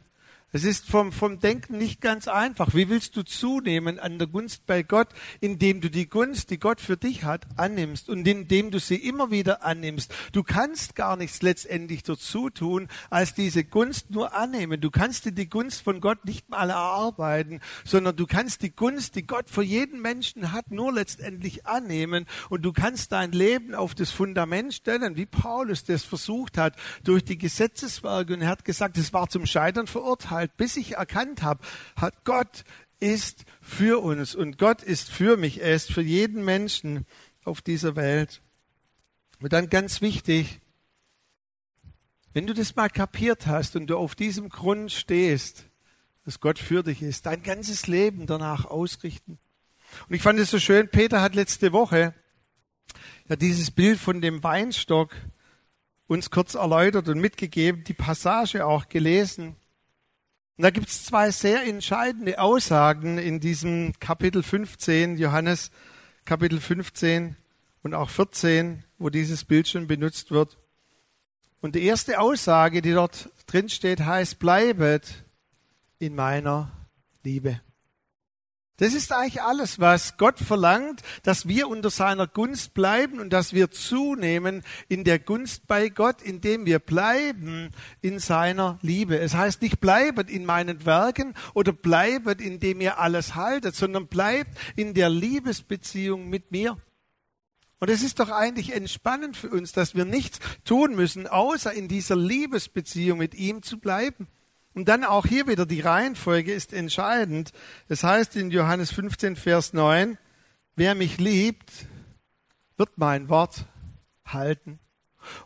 Es 0.55 0.65
ist 0.65 0.88
vom, 0.88 1.12
vom 1.12 1.39
Denken 1.39 1.79
nicht 1.79 2.00
ganz 2.00 2.27
einfach. 2.27 2.75
Wie 2.75 2.88
willst 2.88 3.15
du 3.15 3.24
zunehmen 3.24 3.98
an 3.98 4.19
der 4.19 4.27
Gunst 4.27 4.67
bei 4.67 4.83
Gott, 4.83 5.07
indem 5.41 5.81
du 5.81 5.89
die 5.89 6.07
Gunst, 6.07 6.51
die 6.51 6.60
Gott 6.60 6.79
für 6.79 6.95
dich 6.95 7.24
hat, 7.24 7.48
annimmst 7.57 8.07
und 8.07 8.27
indem 8.27 8.69
du 8.69 8.79
sie 8.79 8.98
immer 8.98 9.31
wieder 9.31 9.63
annimmst? 9.63 10.13
Du 10.31 10.43
kannst 10.43 10.93
gar 10.93 11.17
nichts 11.17 11.41
letztendlich 11.41 12.03
dazu 12.03 12.51
tun, 12.51 12.88
als 13.10 13.33
diese 13.33 13.63
Gunst 13.63 14.12
nur 14.12 14.36
annehmen. 14.36 14.79
Du 14.79 14.91
kannst 14.91 15.25
dir 15.25 15.31
die 15.31 15.50
Gunst 15.50 15.81
von 15.81 16.00
Gott 16.01 16.24
nicht 16.24 16.48
mal 16.51 16.69
erarbeiten, 16.69 17.60
sondern 17.83 18.15
du 18.15 18.27
kannst 18.27 18.62
die 18.62 18.75
Gunst, 18.75 19.15
die 19.15 19.25
Gott 19.25 19.50
für 19.50 19.63
jeden 19.63 20.03
Menschen 20.03 20.51
hat, 20.51 20.69
nur 20.69 20.93
letztendlich 20.93 21.65
annehmen 21.65 22.27
und 22.50 22.62
du 22.62 22.74
kannst 22.74 23.12
dein 23.12 23.31
Leben 23.31 23.74
auf 23.74 23.95
das 23.95 24.12
Fundament 24.12 24.75
stellen, 24.75 25.15
wie 25.15 25.25
Paulus 25.25 25.83
das 25.83 26.03
versucht 26.03 26.60
hat, 26.60 26.75
durch 27.03 27.25
die 27.25 27.39
Gesetzeswerke. 27.39 28.36
Und 28.36 28.43
er 28.43 28.50
hat 28.50 28.65
gesagt, 28.65 29.00
es 29.00 29.13
war 29.13 29.29
zum 29.29 29.48
Scheitern 29.48 29.88
verurteilt 29.88 30.42
halt, 30.43 30.57
bis 30.57 30.77
ich 30.77 30.95
erkannt 30.95 31.41
habe, 31.41 31.63
hat 31.95 32.25
Gott 32.25 32.63
ist 33.00 33.45
für 33.62 34.01
uns 34.01 34.35
und 34.35 34.57
Gott 34.57 34.81
ist 34.81 35.09
für 35.12 35.38
mich. 35.38 35.62
Er 35.62 35.75
ist 35.75 35.91
für 35.91 36.01
jeden 36.01 36.45
Menschen 36.45 37.05
auf 37.43 37.62
dieser 37.62 37.95
Welt. 37.95 38.41
Und 39.41 39.51
dann 39.51 39.69
ganz 39.69 40.01
wichtig, 40.01 40.62
wenn 42.33 42.47
du 42.47 42.53
das 42.53 42.75
mal 42.75 42.89
kapiert 42.89 43.45
hast 43.47 43.75
und 43.75 43.88
du 43.88 43.97
auf 43.97 44.15
diesem 44.15 44.50
Grund 44.50 44.91
stehst, 44.91 45.65
dass 46.25 46.39
Gott 46.39 46.59
für 46.59 46.83
dich 46.83 47.01
ist, 47.01 47.25
dein 47.25 47.43
ganzes 47.43 47.88
Leben 47.88 48.25
danach 48.25 48.65
ausrichten. 48.65 49.38
Und 50.07 50.15
ich 50.15 50.21
fand 50.21 50.39
es 50.39 50.50
so 50.50 50.59
schön, 50.59 50.89
Peter 50.89 51.21
hat 51.21 51.35
letzte 51.35 51.73
Woche 51.73 52.13
ja 53.27 53.35
dieses 53.35 53.71
Bild 53.71 54.00
von 54.00 54.21
dem 54.21 54.43
Weinstock 54.43 55.13
uns 56.07 56.29
kurz 56.29 56.55
erläutert 56.55 57.09
und 57.09 57.19
mitgegeben, 57.19 57.83
die 57.83 57.93
Passage 57.93 58.65
auch 58.65 58.88
gelesen. 58.89 59.55
Und 60.57 60.63
da 60.63 60.69
gibt 60.69 60.88
es 60.88 61.05
zwei 61.05 61.31
sehr 61.31 61.63
entscheidende 61.63 62.39
Aussagen 62.39 63.17
in 63.17 63.39
diesem 63.39 63.93
Kapitel 64.00 64.43
15, 64.43 65.17
Johannes 65.17 65.72
Kapitel 66.25 66.60
15 66.60 67.36
und 67.81 67.95
auch 67.95 68.10
14, 68.10 68.83
wo 69.00 69.10
dieses 69.10 69.45
Bild 69.45 69.67
schon 69.67 69.88
benutzt 69.88 70.29
wird. 70.29 70.60
Und 71.60 71.74
die 71.74 71.83
erste 71.83 72.19
Aussage, 72.19 72.83
die 72.83 72.93
dort 72.93 73.29
drin 73.48 73.67
steht, 73.67 74.01
heißt, 74.01 74.38
bleibet 74.38 75.24
in 75.98 76.13
meiner 76.13 76.72
Liebe. 77.24 77.60
Das 78.83 78.93
ist 78.93 79.13
eigentlich 79.13 79.41
alles, 79.41 79.79
was 79.79 80.17
Gott 80.17 80.37
verlangt, 80.39 81.03
dass 81.23 81.47
wir 81.47 81.69
unter 81.69 81.89
seiner 81.89 82.27
Gunst 82.27 82.73
bleiben 82.73 83.21
und 83.21 83.31
dass 83.31 83.53
wir 83.53 83.71
zunehmen 83.71 84.61
in 84.89 85.05
der 85.05 85.19
Gunst 85.19 85.67
bei 85.67 85.87
Gott, 85.87 86.21
indem 86.21 86.65
wir 86.65 86.79
bleiben 86.79 87.69
in 88.01 88.19
seiner 88.19 88.79
Liebe. 88.81 89.17
Es 89.17 89.35
heißt 89.35 89.61
nicht 89.61 89.79
bleibet 89.79 90.29
in 90.29 90.43
meinen 90.43 90.85
Werken 90.85 91.33
oder 91.53 91.71
bleibet, 91.71 92.41
indem 92.41 92.81
ihr 92.81 92.99
alles 92.99 93.35
haltet, 93.35 93.73
sondern 93.73 94.07
bleibt 94.07 94.51
in 94.75 94.93
der 94.93 95.07
Liebesbeziehung 95.07 96.27
mit 96.27 96.51
mir. 96.51 96.75
Und 97.79 97.89
es 97.89 98.03
ist 98.03 98.19
doch 98.19 98.31
eigentlich 98.31 98.73
entspannend 98.73 99.37
für 99.37 99.49
uns, 99.49 99.71
dass 99.71 99.95
wir 99.95 100.03
nichts 100.03 100.39
tun 100.65 100.93
müssen, 100.93 101.25
außer 101.25 101.71
in 101.71 101.87
dieser 101.87 102.17
Liebesbeziehung 102.17 103.17
mit 103.17 103.33
ihm 103.33 103.63
zu 103.63 103.79
bleiben. 103.79 104.27
Und 104.73 104.89
dann 104.89 105.03
auch 105.03 105.25
hier 105.25 105.47
wieder 105.47 105.65
die 105.65 105.81
Reihenfolge 105.81 106.51
ist 106.51 106.73
entscheidend. 106.73 107.51
Es 107.87 108.03
heißt 108.03 108.35
in 108.35 108.49
Johannes 108.49 108.91
15, 108.91 109.35
Vers 109.35 109.73
9, 109.73 110.17
wer 110.75 110.95
mich 110.95 111.19
liebt, 111.19 111.71
wird 112.77 112.97
mein 112.97 113.29
Wort 113.29 113.65
halten. 114.25 114.79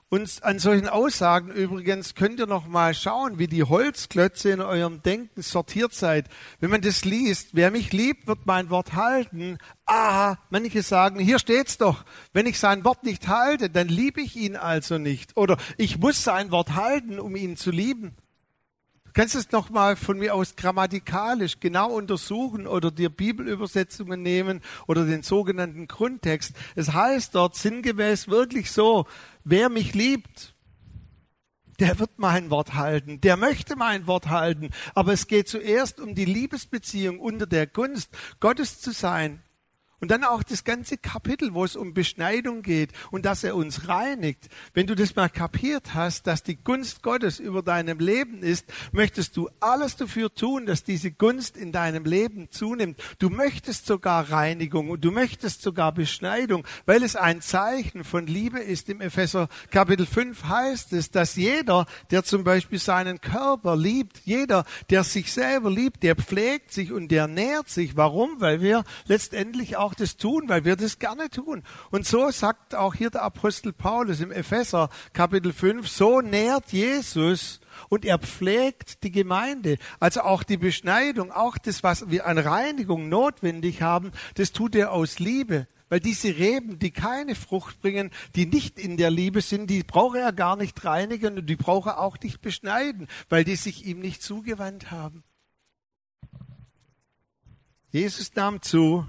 Und 0.10 0.39
an 0.41 0.57
solchen 0.57 0.88
Aussagen 0.88 1.51
übrigens 1.51 2.15
könnt 2.15 2.39
ihr 2.39 2.48
noch 2.48 2.65
mal 2.65 2.96
schauen, 2.96 3.38
wie 3.38 3.46
die 3.46 3.63
Holzklötze 3.63 4.50
in 4.50 4.62
eurem 4.62 5.03
Denken 5.03 5.43
sortiert 5.43 5.93
seid. 5.93 6.29
Wenn 6.60 6.72
man 6.72 6.81
das 6.81 7.05
liest, 7.05 7.50
wer 7.53 7.69
mich 7.69 7.93
liebt, 7.93 8.25
wird 8.25 8.46
mein 8.46 8.72
Wort 8.72 8.93
halten. 8.93 9.60
Ah, 9.86 10.38
manche 10.50 10.81
sagen, 10.81 11.19
hier 11.19 11.38
steht's 11.38 11.77
doch. 11.77 12.05
Wenn 12.34 12.48
ich 12.48 12.57
sein 12.57 12.86
Wort 12.86 13.03
nicht 13.03 13.27
halte, 13.27 13.69
dann 13.69 13.88
liebe 13.88 14.22
ich 14.22 14.36
ihn 14.36 14.55
also 14.55 14.98
nicht. 14.98 15.38
Oder 15.38 15.57
ich 15.77 16.00
muss 16.00 16.24
sein 16.24 16.50
Wort 16.50 16.74
halten, 16.74 17.19
um 17.19 17.36
ihn 17.36 17.55
zu 17.55 17.69
lieben 17.69 18.15
kannst 19.18 19.34
es 19.34 19.52
noch 19.52 19.72
mal 19.72 19.96
von 19.96 20.20
mir 20.20 20.36
aus 20.36 20.56
grammatikalisch 20.56 21.60
genau 21.60 21.90
untersuchen 21.92 22.68
oder 22.68 22.92
dir 22.92 23.10
Bibelübersetzungen 23.10 24.22
nehmen 24.22 24.62
oder 24.86 25.06
den 25.06 25.24
sogenannten 25.24 25.88
Grundtext. 25.88 26.54
Es 26.76 26.94
heißt 26.94 27.34
dort 27.34 27.56
sinngemäß 27.56 28.28
wirklich 28.28 28.72
so, 28.72 29.08
wer 29.44 29.70
mich 29.70 29.96
liebt, 29.96 30.54
der 31.80 31.98
wird 31.98 32.12
mein 32.18 32.52
Wort 32.52 32.76
halten, 32.76 33.20
der 33.20 33.38
möchte 33.38 33.76
mein 33.76 34.06
Wort 34.06 34.28
halten. 34.28 34.70
Aber 34.94 35.14
es 35.14 35.26
geht 35.26 35.48
zuerst 35.48 36.00
um 36.00 36.14
die 36.14 36.26
Liebesbeziehung 36.26 37.20
unter 37.20 37.48
der 37.48 37.66
Gunst, 37.66 38.12
Gottes 38.40 38.80
zu 38.80 38.92
sein 38.92 39.42
und 40.00 40.12
dann 40.12 40.24
auch 40.24 40.44
das 40.44 40.63
ganze 40.63 40.98
Kapitel, 40.98 41.54
wo 41.54 41.63
es 41.63 41.75
um 41.75 41.94
Beschneidung 41.94 42.62
geht 42.62 42.92
und 43.12 43.25
dass 43.25 43.44
er 43.44 43.56
uns 43.56 43.88
reinigt. 43.88 44.48
Wenn 44.74 44.86
du 44.86 44.96
das 44.96 45.16
mal 45.16 45.30
kapiert 45.30 45.96
hast, 45.96 46.27
dass 46.27 46.44
die 46.44 46.56
Gunst 46.56 47.01
Gottes 47.01 47.39
über 47.39 47.63
deinem 47.63 48.00
Leben 48.00 48.44
ist, 48.44 48.66
möchtest 48.92 49.36
du 49.38 49.50
alles 49.60 49.96
dafür 49.96 50.34
tun, 50.34 50.66
dass 50.68 50.84
diese 50.84 51.12
Gunst 51.12 51.58
in 51.58 51.72
deinem 51.72 52.06
Leben 52.06 52.51
zunimmt. 52.51 53.01
Du 53.18 53.30
möchtest 53.30 53.88
sogar 53.88 54.30
Reinigung 54.30 54.89
und 54.89 55.04
du 55.04 55.12
möchtest 55.12 55.63
sogar 55.63 55.92
Beschneidung, 55.92 56.66
weil 56.86 57.01
es 57.01 57.16
ein 57.16 57.42
Zeichen 57.42 58.04
von 58.04 58.27
Liebe 58.27 58.60
ist. 58.60 58.89
Im 58.89 59.01
Epheser 59.01 59.50
Kapitel 59.72 60.06
5 60.06 60.44
heißt 60.44 60.94
es, 60.94 61.10
dass 61.10 61.36
jeder, 61.36 61.88
der 62.12 62.24
zum 62.24 62.44
Beispiel 62.44 62.80
seinen 62.80 63.20
Körper 63.20 63.75
liebt, 63.75 64.20
jeder, 64.25 64.66
der 64.89 65.04
sich 65.04 65.34
selber 65.34 65.72
liebt, 65.72 66.04
der 66.04 66.16
pflegt 66.16 66.72
sich 66.72 66.92
und 66.92 67.10
der 67.10 67.27
nährt 67.27 67.70
sich. 67.70 67.98
Warum? 67.98 68.39
Weil 68.39 68.62
wir 68.62 68.84
letztendlich 69.06 69.75
auch 69.77 69.87
auch 69.88 69.96
das 69.96 70.17
tun, 70.17 70.50
weil 70.50 70.65
wir 70.65 70.75
das 70.75 71.00
gerne 71.00 71.29
tun. 71.29 71.63
Und 71.91 72.06
so 72.06 72.29
sagt 72.29 72.75
auch 72.75 72.94
hier 72.94 73.10
der 73.10 73.22
Apostel 73.22 73.72
Paulus 73.72 74.20
im 74.20 74.32
Epheser 74.32 74.89
Kapitel 75.13 75.53
5, 75.53 75.88
so 75.88 76.20
nährt 76.20 76.74
Jesus 76.74 77.62
und 77.88 78.03
er 78.03 78.20
pflegt 78.20 79.03
die 79.03 79.12
Gemeinde. 79.12 79.77
Also 80.01 80.22
auch 80.22 80.44
die 80.44 80.58
Beschneidung, 80.58 81.32
auch 81.32 81.58
das, 81.58 81.84
was 81.84 82.10
wir 82.10 82.27
an 82.27 82.38
Reinigung 82.38 83.08
notwendig 83.08 83.82
haben, 83.82 84.12
das 84.36 84.51
tut 84.51 84.75
er 84.75 84.91
aus 84.91 85.20
Liebe. 85.20 85.67
Weil 85.88 86.01
diese 86.01 86.36
Reben, 86.36 86.79
die 86.79 86.91
keine 86.91 87.34
Frucht 87.34 87.82
bringen, 87.82 88.12
die 88.36 88.46
nicht 88.46 88.77
in 88.77 88.98
der 88.98 89.10
Liebe 89.10 89.39
sind, 89.39 89.70
die 89.70 89.84
brauche 89.84 90.20
er 90.20 90.34
gar 90.34 90.58
nicht 90.58 90.84
reinigen 90.84 91.38
und 91.38 91.46
die 91.46 91.56
brauche 91.56 91.91
er 91.91 92.00
auch 92.00 92.20
nicht 92.20 92.41
beschneiden, 92.41 93.08
weil 93.29 93.46
die 93.46 93.56
sich 93.56 93.86
ihm 93.86 94.00
nicht 94.00 94.22
zugewandt 94.22 94.91
haben. 94.91 95.24
Jesus 97.89 98.36
nahm 98.36 98.62
zu 98.62 99.08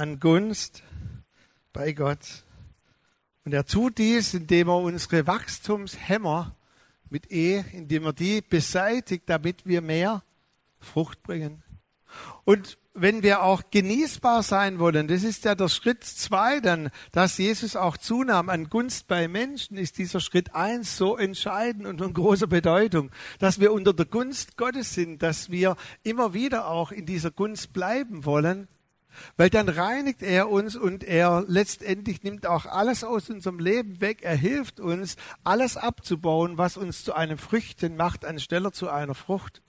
an 0.00 0.18
Gunst 0.18 0.82
bei 1.74 1.92
Gott. 1.92 2.44
Und 3.44 3.52
er 3.52 3.66
tut 3.66 3.98
dies, 3.98 4.32
indem 4.32 4.68
er 4.68 4.78
unsere 4.78 5.26
Wachstumshämmer 5.26 6.56
mit 7.10 7.30
E, 7.30 7.62
indem 7.72 8.04
er 8.04 8.14
die 8.14 8.40
beseitigt, 8.40 9.24
damit 9.26 9.66
wir 9.66 9.82
mehr 9.82 10.22
Frucht 10.78 11.22
bringen. 11.22 11.62
Und 12.44 12.78
wenn 12.94 13.22
wir 13.22 13.42
auch 13.42 13.64
genießbar 13.70 14.42
sein 14.42 14.78
wollen, 14.78 15.06
das 15.06 15.22
ist 15.22 15.44
ja 15.44 15.54
der 15.54 15.68
Schritt 15.68 16.02
zwei 16.02 16.60
dann, 16.60 16.90
dass 17.12 17.36
Jesus 17.36 17.76
auch 17.76 17.98
zunahm 17.98 18.48
an 18.48 18.70
Gunst 18.70 19.06
bei 19.06 19.28
Menschen, 19.28 19.76
ist 19.76 19.98
dieser 19.98 20.20
Schritt 20.20 20.54
eins 20.54 20.96
so 20.96 21.18
entscheidend 21.18 21.86
und 21.86 21.98
von 21.98 22.14
großer 22.14 22.46
Bedeutung, 22.46 23.10
dass 23.38 23.60
wir 23.60 23.70
unter 23.70 23.92
der 23.92 24.06
Gunst 24.06 24.56
Gottes 24.56 24.94
sind, 24.94 25.22
dass 25.22 25.50
wir 25.50 25.76
immer 26.02 26.32
wieder 26.32 26.68
auch 26.68 26.90
in 26.90 27.04
dieser 27.04 27.30
Gunst 27.30 27.74
bleiben 27.74 28.24
wollen, 28.24 28.66
weil 29.36 29.50
dann 29.50 29.68
reinigt 29.68 30.22
er 30.22 30.50
uns 30.50 30.76
und 30.76 31.04
er 31.04 31.44
letztendlich 31.46 32.22
nimmt 32.22 32.46
auch 32.46 32.66
alles 32.66 33.04
aus 33.04 33.30
unserem 33.30 33.58
Leben 33.58 34.00
weg. 34.00 34.22
Er 34.22 34.36
hilft 34.36 34.80
uns, 34.80 35.16
alles 35.44 35.76
abzubauen, 35.76 36.58
was 36.58 36.76
uns 36.76 37.04
zu 37.04 37.14
einem 37.14 37.38
Früchten 37.38 37.96
macht, 37.96 38.24
anstelle 38.24 38.72
zu 38.72 38.88
einer 38.88 39.14
Frucht. 39.14 39.62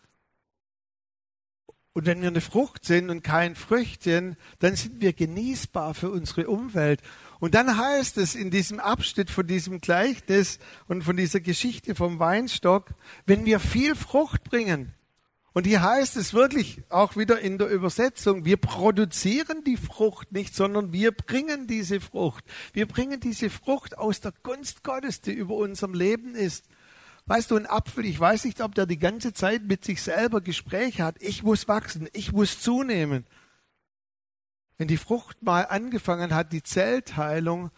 Und 1.93 2.05
wenn 2.05 2.21
wir 2.21 2.29
eine 2.29 2.39
Frucht 2.41 2.85
sind 2.85 3.09
und 3.09 3.21
kein 3.21 3.55
Früchtchen, 3.55 4.37
dann 4.59 4.77
sind 4.77 5.01
wir 5.01 5.11
genießbar 5.11 5.93
für 5.93 6.09
unsere 6.09 6.47
Umwelt. 6.47 7.01
Und 7.41 7.53
dann 7.53 7.77
heißt 7.77 8.17
es 8.17 8.33
in 8.33 8.49
diesem 8.49 8.79
Abschnitt 8.79 9.29
von 9.29 9.45
diesem 9.45 9.81
Gleichnis 9.81 10.59
und 10.87 11.03
von 11.03 11.17
dieser 11.17 11.41
Geschichte 11.41 11.95
vom 11.95 12.19
Weinstock, 12.19 12.91
wenn 13.25 13.45
wir 13.45 13.59
viel 13.59 13.95
Frucht 13.95 14.45
bringen, 14.45 14.93
und 15.53 15.67
hier 15.67 15.81
heißt 15.81 16.15
es 16.15 16.33
wirklich 16.33 16.81
auch 16.87 17.17
wieder 17.17 17.39
in 17.39 17.57
der 17.57 17.67
Übersetzung, 17.67 18.45
wir 18.45 18.55
produzieren 18.55 19.63
die 19.65 19.75
Frucht 19.75 20.31
nicht, 20.31 20.55
sondern 20.55 20.93
wir 20.93 21.11
bringen 21.11 21.67
diese 21.67 21.99
Frucht. 21.99 22.45
Wir 22.71 22.87
bringen 22.87 23.19
diese 23.19 23.49
Frucht 23.49 23.97
aus 23.97 24.21
der 24.21 24.33
Gunst 24.43 24.83
Gottes, 24.83 25.19
die 25.19 25.33
über 25.33 25.55
unserem 25.55 25.93
Leben 25.93 26.35
ist. 26.35 26.65
Weißt 27.25 27.51
du, 27.51 27.57
ein 27.57 27.67
Apfel, 27.67 28.05
ich 28.05 28.19
weiß 28.19 28.45
nicht, 28.45 28.61
ob 28.61 28.75
der 28.75 28.85
die 28.85 28.97
ganze 28.97 29.33
Zeit 29.33 29.63
mit 29.63 29.83
sich 29.83 30.01
selber 30.01 30.39
Gespräche 30.39 31.03
hat. 31.03 31.15
Ich 31.19 31.43
muss 31.43 31.67
wachsen, 31.67 32.07
ich 32.13 32.31
muss 32.31 32.61
zunehmen. 32.61 33.25
Wenn 34.77 34.87
die 34.87 34.97
Frucht 34.97 35.43
mal 35.43 35.63
angefangen 35.63 36.33
hat, 36.33 36.53
die 36.53 36.63
Zellteilung, 36.63 37.71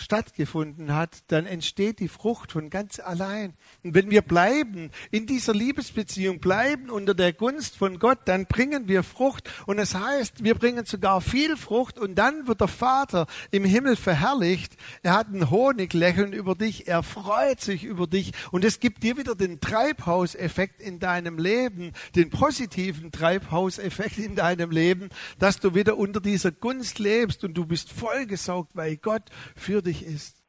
stattgefunden 0.00 0.94
hat, 0.94 1.18
dann 1.28 1.46
entsteht 1.46 1.98
die 1.98 2.08
Frucht 2.08 2.52
von 2.52 2.70
ganz 2.70 3.00
allein. 3.00 3.52
Und 3.84 3.94
wenn 3.94 4.10
wir 4.10 4.22
bleiben 4.22 4.90
in 5.10 5.26
dieser 5.26 5.52
Liebesbeziehung, 5.52 6.40
bleiben 6.40 6.88
unter 6.88 7.14
der 7.14 7.34
Gunst 7.34 7.76
von 7.76 7.98
Gott, 7.98 8.20
dann 8.24 8.46
bringen 8.46 8.88
wir 8.88 9.02
Frucht. 9.02 9.50
Und 9.66 9.78
es 9.78 9.90
das 9.90 10.00
heißt, 10.00 10.44
wir 10.44 10.54
bringen 10.54 10.84
sogar 10.84 11.20
viel 11.20 11.56
Frucht 11.56 11.98
und 11.98 12.14
dann 12.14 12.46
wird 12.46 12.60
der 12.60 12.68
Vater 12.68 13.26
im 13.50 13.64
Himmel 13.64 13.96
verherrlicht. 13.96 14.76
Er 15.02 15.14
hat 15.14 15.28
ein 15.32 15.50
Honiglächeln 15.50 16.32
über 16.32 16.54
dich, 16.54 16.86
er 16.86 17.02
freut 17.02 17.60
sich 17.60 17.82
über 17.82 18.06
dich 18.06 18.32
und 18.52 18.64
es 18.64 18.78
gibt 18.78 19.02
dir 19.02 19.16
wieder 19.16 19.34
den 19.34 19.60
Treibhauseffekt 19.60 20.80
in 20.80 21.00
deinem 21.00 21.38
Leben, 21.38 21.92
den 22.14 22.30
positiven 22.30 23.10
Treibhauseffekt 23.10 24.18
in 24.18 24.36
deinem 24.36 24.70
Leben, 24.70 25.08
dass 25.40 25.58
du 25.58 25.74
wieder 25.74 25.96
unter 25.96 26.20
dieser 26.20 26.52
Gunst 26.52 27.00
lebst 27.00 27.42
und 27.42 27.54
du 27.54 27.66
bist 27.66 27.92
vollgesaugt, 27.92 28.76
weil 28.76 28.96
Gott 28.96 29.24
für 29.56 29.82
dich 29.82 29.89
dich 29.90 30.04
ist. 30.04 30.42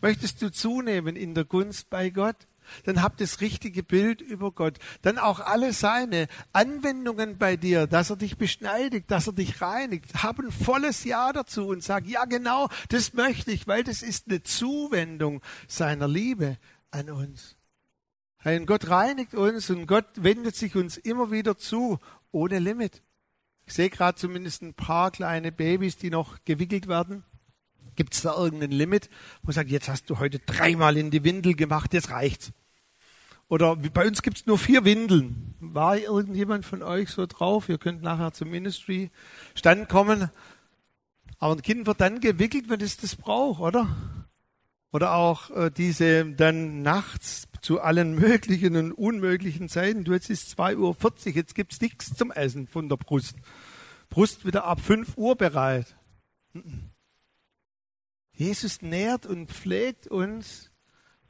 Möchtest 0.00 0.42
du 0.42 0.50
zunehmen 0.50 1.16
in 1.16 1.34
der 1.34 1.44
Gunst 1.44 1.90
bei 1.90 2.10
Gott? 2.10 2.36
Dann 2.84 3.02
hab 3.02 3.16
das 3.16 3.40
richtige 3.40 3.82
Bild 3.82 4.20
über 4.20 4.52
Gott. 4.52 4.78
Dann 5.02 5.18
auch 5.18 5.40
alle 5.40 5.72
seine 5.72 6.28
Anwendungen 6.52 7.38
bei 7.38 7.56
dir, 7.56 7.86
dass 7.86 8.10
er 8.10 8.16
dich 8.16 8.36
beschneidigt, 8.36 9.10
dass 9.10 9.26
er 9.26 9.32
dich 9.32 9.60
reinigt. 9.60 10.22
Hab 10.22 10.38
ein 10.38 10.52
volles 10.52 11.04
Ja 11.04 11.32
dazu 11.32 11.66
und 11.68 11.82
sag, 11.82 12.06
ja 12.06 12.24
genau, 12.24 12.68
das 12.88 13.14
möchte 13.14 13.50
ich, 13.52 13.66
weil 13.66 13.82
das 13.82 14.02
ist 14.02 14.28
eine 14.28 14.42
Zuwendung 14.42 15.42
seiner 15.68 16.08
Liebe 16.08 16.58
an 16.90 17.10
uns. 17.10 17.56
Und 18.44 18.66
Gott 18.66 18.88
reinigt 18.88 19.34
uns 19.34 19.68
und 19.68 19.86
Gott 19.86 20.06
wendet 20.16 20.56
sich 20.56 20.76
uns 20.76 20.96
immer 20.96 21.30
wieder 21.30 21.58
zu, 21.58 21.98
ohne 22.30 22.58
Limit. 22.58 23.02
Ich 23.66 23.74
sehe 23.74 23.90
gerade 23.90 24.18
zumindest 24.18 24.62
ein 24.62 24.74
paar 24.74 25.10
kleine 25.10 25.52
Babys, 25.52 25.96
die 25.96 26.10
noch 26.10 26.38
gewickelt 26.44 26.88
werden. 26.88 27.24
Gibt 28.00 28.14
es 28.14 28.22
da 28.22 28.34
irgendein 28.34 28.70
Limit, 28.70 29.10
wo 29.42 29.48
man 29.48 29.52
sagt, 29.52 29.68
jetzt 29.68 29.90
hast 29.90 30.08
du 30.08 30.18
heute 30.18 30.38
dreimal 30.38 30.96
in 30.96 31.10
die 31.10 31.22
Windel 31.22 31.52
gemacht, 31.52 31.92
jetzt 31.92 32.08
reicht's. 32.08 32.50
Oder 33.46 33.76
bei 33.76 34.06
uns 34.06 34.22
gibt 34.22 34.38
es 34.38 34.46
nur 34.46 34.56
vier 34.56 34.86
Windeln. 34.86 35.54
War 35.60 35.98
irgendjemand 35.98 36.64
von 36.64 36.82
euch 36.82 37.10
so 37.10 37.26
drauf? 37.26 37.68
Ihr 37.68 37.76
könnt 37.76 38.00
nachher 38.00 38.32
zum 38.32 38.48
Ministry-Stand 38.48 39.90
kommen. 39.90 40.30
Aber 41.38 41.52
ein 41.52 41.60
Kind 41.60 41.86
wird 41.86 42.00
dann 42.00 42.20
gewickelt, 42.20 42.70
wenn 42.70 42.80
es 42.80 42.96
das 42.96 43.16
braucht, 43.16 43.60
oder? 43.60 43.94
Oder 44.92 45.12
auch 45.12 45.50
äh, 45.50 45.70
diese 45.70 46.24
dann 46.24 46.80
nachts 46.80 47.48
zu 47.60 47.82
allen 47.82 48.14
möglichen 48.14 48.76
und 48.76 48.92
unmöglichen 48.92 49.68
Zeiten. 49.68 50.04
Du, 50.04 50.14
jetzt 50.14 50.30
ist 50.30 50.58
2.40 50.58 50.78
Uhr, 50.78 51.34
jetzt 51.34 51.54
gibt's 51.54 51.82
nichts 51.82 52.14
zum 52.14 52.30
Essen 52.30 52.66
von 52.66 52.88
der 52.88 52.96
Brust. 52.96 53.36
Brust 54.08 54.46
wieder 54.46 54.64
ab 54.64 54.80
5 54.80 55.18
Uhr 55.18 55.36
bereit. 55.36 55.96
Jesus 58.40 58.80
nährt 58.80 59.26
und 59.26 59.50
pflegt 59.50 60.06
uns, 60.06 60.70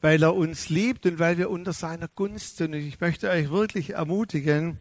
weil 0.01 0.23
er 0.23 0.33
uns 0.33 0.68
liebt 0.68 1.07
und 1.07 1.18
weil 1.18 1.38
wir 1.38 1.51
unter 1.51 1.73
seiner 1.73 2.07
Gunst 2.07 2.59
sind. 2.59 2.73
Und 2.73 2.83
ich 2.83 3.01
möchte 3.01 3.29
euch 3.29 3.51
wirklich 3.51 3.90
ermutigen, 3.94 4.81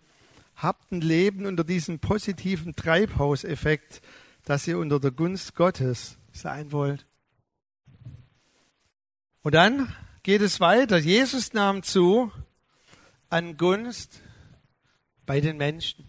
habt 0.56 0.92
ein 0.92 1.02
Leben 1.02 1.48
unter 1.48 1.64
diesem 1.64 1.98
positiven 1.98 2.76
Treibhauseffekt, 2.76 4.04
dass 4.46 4.68
ihr 4.68 4.78
unter 4.78 5.00
der 5.00 5.10
Gunst 5.10 5.56
Gottes 5.56 6.20
sein 6.32 6.72
wollt. 6.72 7.08
Und 9.42 9.56
dann 9.56 9.92
geht 10.22 10.44
es 10.44 10.60
weiter. 10.60 11.00
Jesus 11.00 11.54
nahm 11.54 11.82
zu 11.82 12.32
an 13.32 13.58
Gunst 13.58 14.22
bei 15.26 15.42
den 15.42 15.58
Menschen. 15.58 16.06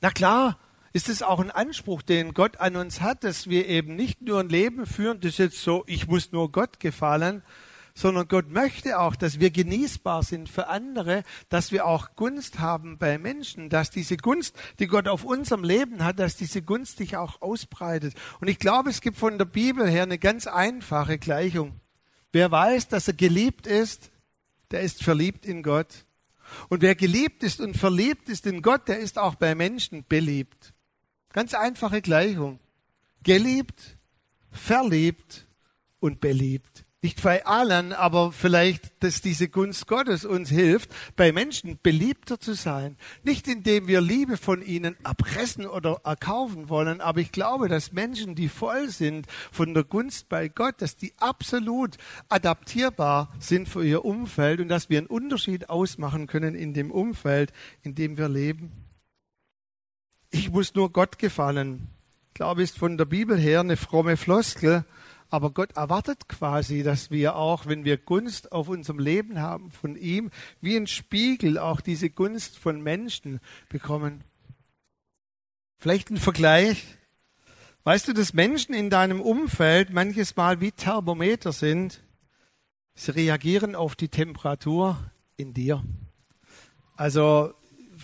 Na 0.00 0.10
klar, 0.10 0.58
ist 0.96 1.10
es 1.10 1.22
auch 1.22 1.40
ein 1.40 1.50
Anspruch, 1.50 2.00
den 2.00 2.32
Gott 2.32 2.56
an 2.56 2.74
uns 2.74 3.02
hat, 3.02 3.22
dass 3.22 3.50
wir 3.50 3.68
eben 3.68 3.96
nicht 3.96 4.22
nur 4.22 4.40
ein 4.40 4.48
Leben 4.48 4.86
führen, 4.86 5.20
das 5.20 5.32
ist 5.32 5.38
jetzt 5.38 5.62
so, 5.62 5.84
ich 5.86 6.06
muss 6.06 6.32
nur 6.32 6.50
Gott 6.50 6.80
gefallen, 6.80 7.42
sondern 7.92 8.28
Gott 8.28 8.50
möchte 8.50 8.98
auch, 8.98 9.14
dass 9.14 9.38
wir 9.38 9.50
genießbar 9.50 10.22
sind 10.22 10.48
für 10.48 10.68
andere, 10.68 11.22
dass 11.50 11.70
wir 11.70 11.84
auch 11.84 12.16
Gunst 12.16 12.60
haben 12.60 12.96
bei 12.96 13.18
Menschen, 13.18 13.68
dass 13.68 13.90
diese 13.90 14.16
Gunst, 14.16 14.56
die 14.78 14.86
Gott 14.86 15.06
auf 15.06 15.24
unserem 15.24 15.64
Leben 15.64 16.02
hat, 16.02 16.18
dass 16.18 16.34
diese 16.34 16.62
Gunst 16.62 16.96
sich 16.96 17.18
auch 17.18 17.42
ausbreitet. 17.42 18.14
Und 18.40 18.48
ich 18.48 18.58
glaube, 18.58 18.88
es 18.88 19.02
gibt 19.02 19.18
von 19.18 19.36
der 19.36 19.44
Bibel 19.44 19.86
her 19.86 20.04
eine 20.04 20.18
ganz 20.18 20.46
einfache 20.46 21.18
Gleichung. 21.18 21.78
Wer 22.32 22.50
weiß, 22.50 22.88
dass 22.88 23.06
er 23.06 23.14
geliebt 23.14 23.66
ist, 23.66 24.10
der 24.70 24.80
ist 24.80 25.04
verliebt 25.04 25.44
in 25.44 25.62
Gott. 25.62 26.06
Und 26.70 26.80
wer 26.80 26.94
geliebt 26.94 27.42
ist 27.42 27.60
und 27.60 27.76
verliebt 27.76 28.30
ist 28.30 28.46
in 28.46 28.62
Gott, 28.62 28.88
der 28.88 28.98
ist 28.98 29.18
auch 29.18 29.34
bei 29.34 29.54
Menschen 29.54 30.02
beliebt. 30.08 30.72
Ganz 31.36 31.52
einfache 31.52 32.00
Gleichung. 32.00 32.60
Geliebt, 33.22 33.98
verliebt 34.50 35.46
und 36.00 36.18
beliebt. 36.18 36.86
Nicht 37.02 37.22
bei 37.22 37.44
allen, 37.44 37.92
aber 37.92 38.32
vielleicht, 38.32 39.04
dass 39.04 39.20
diese 39.20 39.50
Gunst 39.50 39.86
Gottes 39.86 40.24
uns 40.24 40.48
hilft, 40.48 40.88
bei 41.14 41.32
Menschen 41.32 41.78
beliebter 41.82 42.40
zu 42.40 42.54
sein. 42.54 42.96
Nicht 43.22 43.48
indem 43.48 43.86
wir 43.86 44.00
Liebe 44.00 44.38
von 44.38 44.62
ihnen 44.62 44.96
erpressen 45.04 45.66
oder 45.66 46.00
erkaufen 46.04 46.70
wollen, 46.70 47.02
aber 47.02 47.20
ich 47.20 47.32
glaube, 47.32 47.68
dass 47.68 47.92
Menschen, 47.92 48.34
die 48.34 48.48
voll 48.48 48.88
sind 48.88 49.26
von 49.52 49.74
der 49.74 49.84
Gunst 49.84 50.30
bei 50.30 50.48
Gott, 50.48 50.76
dass 50.80 50.96
die 50.96 51.12
absolut 51.18 51.98
adaptierbar 52.30 53.30
sind 53.40 53.68
für 53.68 53.84
ihr 53.84 54.06
Umfeld 54.06 54.60
und 54.60 54.68
dass 54.68 54.88
wir 54.88 54.96
einen 54.96 55.06
Unterschied 55.06 55.68
ausmachen 55.68 56.28
können 56.28 56.54
in 56.54 56.72
dem 56.72 56.90
Umfeld, 56.90 57.52
in 57.82 57.94
dem 57.94 58.16
wir 58.16 58.30
leben 58.30 58.85
ich 60.30 60.50
muss 60.50 60.74
nur 60.74 60.92
Gott 60.92 61.18
gefallen. 61.18 61.88
Ich 62.28 62.34
glaube, 62.34 62.62
ist 62.62 62.78
von 62.78 62.98
der 62.98 63.04
Bibel 63.06 63.38
her 63.38 63.60
eine 63.60 63.76
fromme 63.76 64.16
Floskel, 64.16 64.84
aber 65.28 65.50
Gott 65.50 65.76
erwartet 65.76 66.28
quasi, 66.28 66.82
dass 66.82 67.10
wir 67.10 67.36
auch, 67.36 67.66
wenn 67.66 67.84
wir 67.84 67.96
Gunst 67.96 68.52
auf 68.52 68.68
unserem 68.68 68.98
Leben 68.98 69.40
haben 69.40 69.70
von 69.70 69.96
ihm, 69.96 70.30
wie 70.60 70.76
ein 70.76 70.86
Spiegel 70.86 71.58
auch 71.58 71.80
diese 71.80 72.10
Gunst 72.10 72.58
von 72.58 72.82
Menschen 72.82 73.40
bekommen. 73.68 74.22
Vielleicht 75.78 76.10
ein 76.10 76.16
Vergleich. 76.16 76.84
Weißt 77.84 78.08
du, 78.08 78.12
dass 78.12 78.34
Menschen 78.34 78.74
in 78.74 78.90
deinem 78.90 79.20
Umfeld 79.20 79.90
manches 79.90 80.36
Mal 80.36 80.60
wie 80.60 80.72
Thermometer 80.72 81.52
sind? 81.52 82.02
Sie 82.94 83.12
reagieren 83.12 83.74
auf 83.74 83.94
die 83.94 84.08
Temperatur 84.08 84.98
in 85.36 85.54
dir. 85.54 85.84
Also 86.96 87.52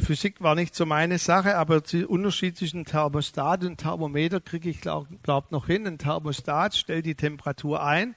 Physik 0.02 0.42
war 0.42 0.56
nicht 0.56 0.74
so 0.74 0.84
meine 0.84 1.18
Sache, 1.18 1.56
aber 1.56 1.80
der 1.80 2.10
Unterschied 2.10 2.58
zwischen 2.58 2.84
Thermostat 2.84 3.62
und 3.64 3.78
Thermometer 3.78 4.40
kriege 4.40 4.68
ich 4.68 4.80
glaube 4.80 5.06
glaub 5.22 5.52
noch 5.52 5.66
hin. 5.66 5.86
Ein 5.86 5.98
Thermostat 5.98 6.74
stellt 6.74 7.06
die 7.06 7.14
Temperatur 7.14 7.84
ein 7.84 8.16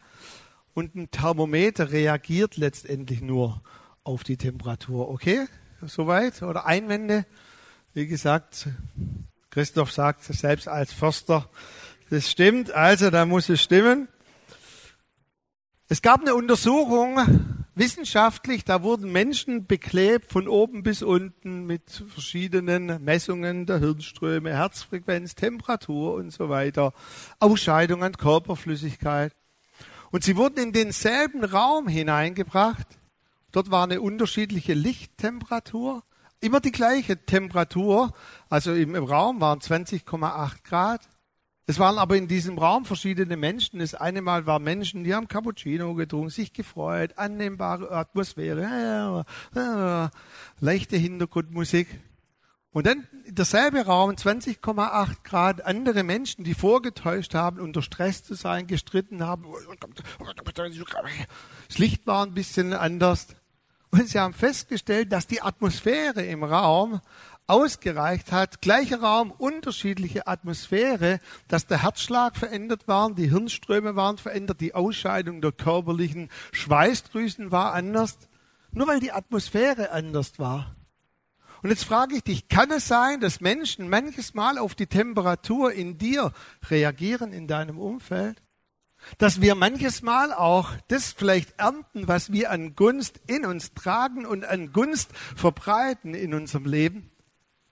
und 0.73 0.95
ein 0.95 1.11
Thermometer 1.11 1.91
reagiert 1.91 2.57
letztendlich 2.57 3.21
nur 3.21 3.61
auf 4.03 4.23
die 4.23 4.37
Temperatur. 4.37 5.09
Okay? 5.09 5.45
Soweit? 5.85 6.41
Oder 6.41 6.65
Einwände? 6.65 7.25
Wie 7.93 8.07
gesagt, 8.07 8.67
Christoph 9.51 9.91
sagt 9.91 10.23
selbst 10.23 10.67
als 10.67 10.91
Förster, 10.91 11.49
das 12.09 12.29
stimmt, 12.29 12.71
also 12.71 13.11
da 13.11 13.25
muss 13.25 13.47
es 13.49 13.61
stimmen. 13.61 14.07
Es 15.87 16.01
gab 16.01 16.21
eine 16.21 16.33
Untersuchung, 16.33 17.54
wissenschaftlich, 17.75 18.63
da 18.63 18.81
wurden 18.81 19.11
Menschen 19.11 19.67
beklebt 19.67 20.31
von 20.31 20.47
oben 20.47 20.81
bis 20.81 21.03
unten 21.03 21.65
mit 21.65 22.03
verschiedenen 22.07 23.03
Messungen 23.03 23.65
der 23.65 23.79
Hirnströme, 23.79 24.51
Herzfrequenz, 24.51 25.35
Temperatur 25.35 26.15
und 26.15 26.31
so 26.31 26.49
weiter, 26.49 26.93
Ausscheidung 27.39 28.03
an 28.03 28.13
Körperflüssigkeit. 28.13 29.33
Und 30.11 30.23
sie 30.23 30.37
wurden 30.37 30.57
in 30.59 30.71
denselben 30.71 31.43
Raum 31.43 31.87
hineingebracht. 31.87 32.87
Dort 33.51 33.71
war 33.71 33.83
eine 33.83 34.01
unterschiedliche 34.01 34.73
Lichttemperatur, 34.73 36.03
immer 36.41 36.59
die 36.59 36.71
gleiche 36.71 37.25
Temperatur, 37.25 38.13
also 38.49 38.73
im, 38.73 38.95
im 38.95 39.03
Raum 39.03 39.41
waren 39.41 39.59
20,8 39.59 40.63
Grad. 40.63 41.01
Es 41.67 41.79
waren 41.79 41.97
aber 41.97 42.15
in 42.15 42.27
diesem 42.27 42.59
Raum 42.59 42.85
verschiedene 42.85 43.37
Menschen. 43.37 43.79
Das 43.79 43.95
eine 43.95 44.21
Mal 44.21 44.45
waren 44.45 44.63
Menschen, 44.63 45.03
die 45.03 45.15
haben 45.15 45.27
Cappuccino 45.27 45.95
getrunken, 45.95 46.29
sich 46.29 46.53
gefreut, 46.53 47.17
annehmbare 47.17 47.91
Atmosphäre, 47.91 49.25
leichte 50.59 50.95
Hintergrundmusik. 50.95 51.87
Und 52.71 52.85
dann 52.85 53.07
derselbe 53.25 53.85
Raum, 53.85 54.11
20,8 54.11 55.23
Grad, 55.23 55.65
andere 55.65 56.03
Menschen, 56.03 56.43
die 56.43 56.53
vorgetäuscht 56.53 57.33
haben, 57.33 57.59
unter 57.59 57.81
Stress 57.81 58.23
zu 58.23 58.35
sein, 58.35 58.67
gestritten 58.67 59.23
haben. 59.23 59.45
Das 61.67 61.77
Licht 61.79 62.05
war 62.05 62.25
ein 62.25 62.33
bisschen 62.33 62.73
anders. 62.73 63.27
Und 63.91 64.09
sie 64.09 64.19
haben 64.19 64.33
festgestellt, 64.33 65.13
dass 65.13 65.25
die 65.25 65.41
Atmosphäre 65.41 66.21
im 66.25 66.43
Raum 66.43 66.99
ausgereicht 67.47 68.31
hat, 68.31 68.61
gleicher 68.61 69.01
Raum, 69.01 69.31
unterschiedliche 69.31 70.27
Atmosphäre, 70.27 71.19
dass 71.47 71.67
der 71.67 71.83
Herzschlag 71.83 72.37
verändert 72.37 72.87
war, 72.87 73.13
die 73.13 73.29
Hirnströme 73.29 73.95
waren 73.95 74.17
verändert, 74.17 74.61
die 74.61 74.73
Ausscheidung 74.73 75.41
der 75.41 75.51
körperlichen 75.51 76.29
Schweißdrüsen 76.51 77.51
war 77.51 77.73
anders, 77.73 78.17
nur 78.71 78.87
weil 78.87 78.99
die 78.99 79.11
Atmosphäre 79.11 79.91
anders 79.91 80.39
war. 80.39 80.75
Und 81.61 81.69
jetzt 81.69 81.85
frage 81.85 82.15
ich 82.15 82.23
dich, 82.23 82.47
kann 82.47 82.71
es 82.71 82.87
sein, 82.87 83.21
dass 83.21 83.41
Menschen 83.41 83.89
manches 83.89 84.33
Mal 84.33 84.57
auf 84.57 84.75
die 84.75 84.87
Temperatur 84.87 85.71
in 85.71 85.97
dir 85.97 86.31
reagieren 86.69 87.33
in 87.33 87.47
deinem 87.47 87.79
Umfeld? 87.79 88.41
dass 89.17 89.41
wir 89.41 89.55
manches 89.55 90.01
Mal 90.01 90.33
auch 90.33 90.71
das 90.87 91.13
vielleicht 91.13 91.59
ernten, 91.59 92.07
was 92.07 92.31
wir 92.31 92.51
an 92.51 92.75
Gunst 92.75 93.21
in 93.27 93.45
uns 93.45 93.73
tragen 93.73 94.25
und 94.25 94.45
an 94.45 94.73
Gunst 94.73 95.11
verbreiten 95.35 96.13
in 96.13 96.33
unserem 96.33 96.65
Leben. 96.65 97.11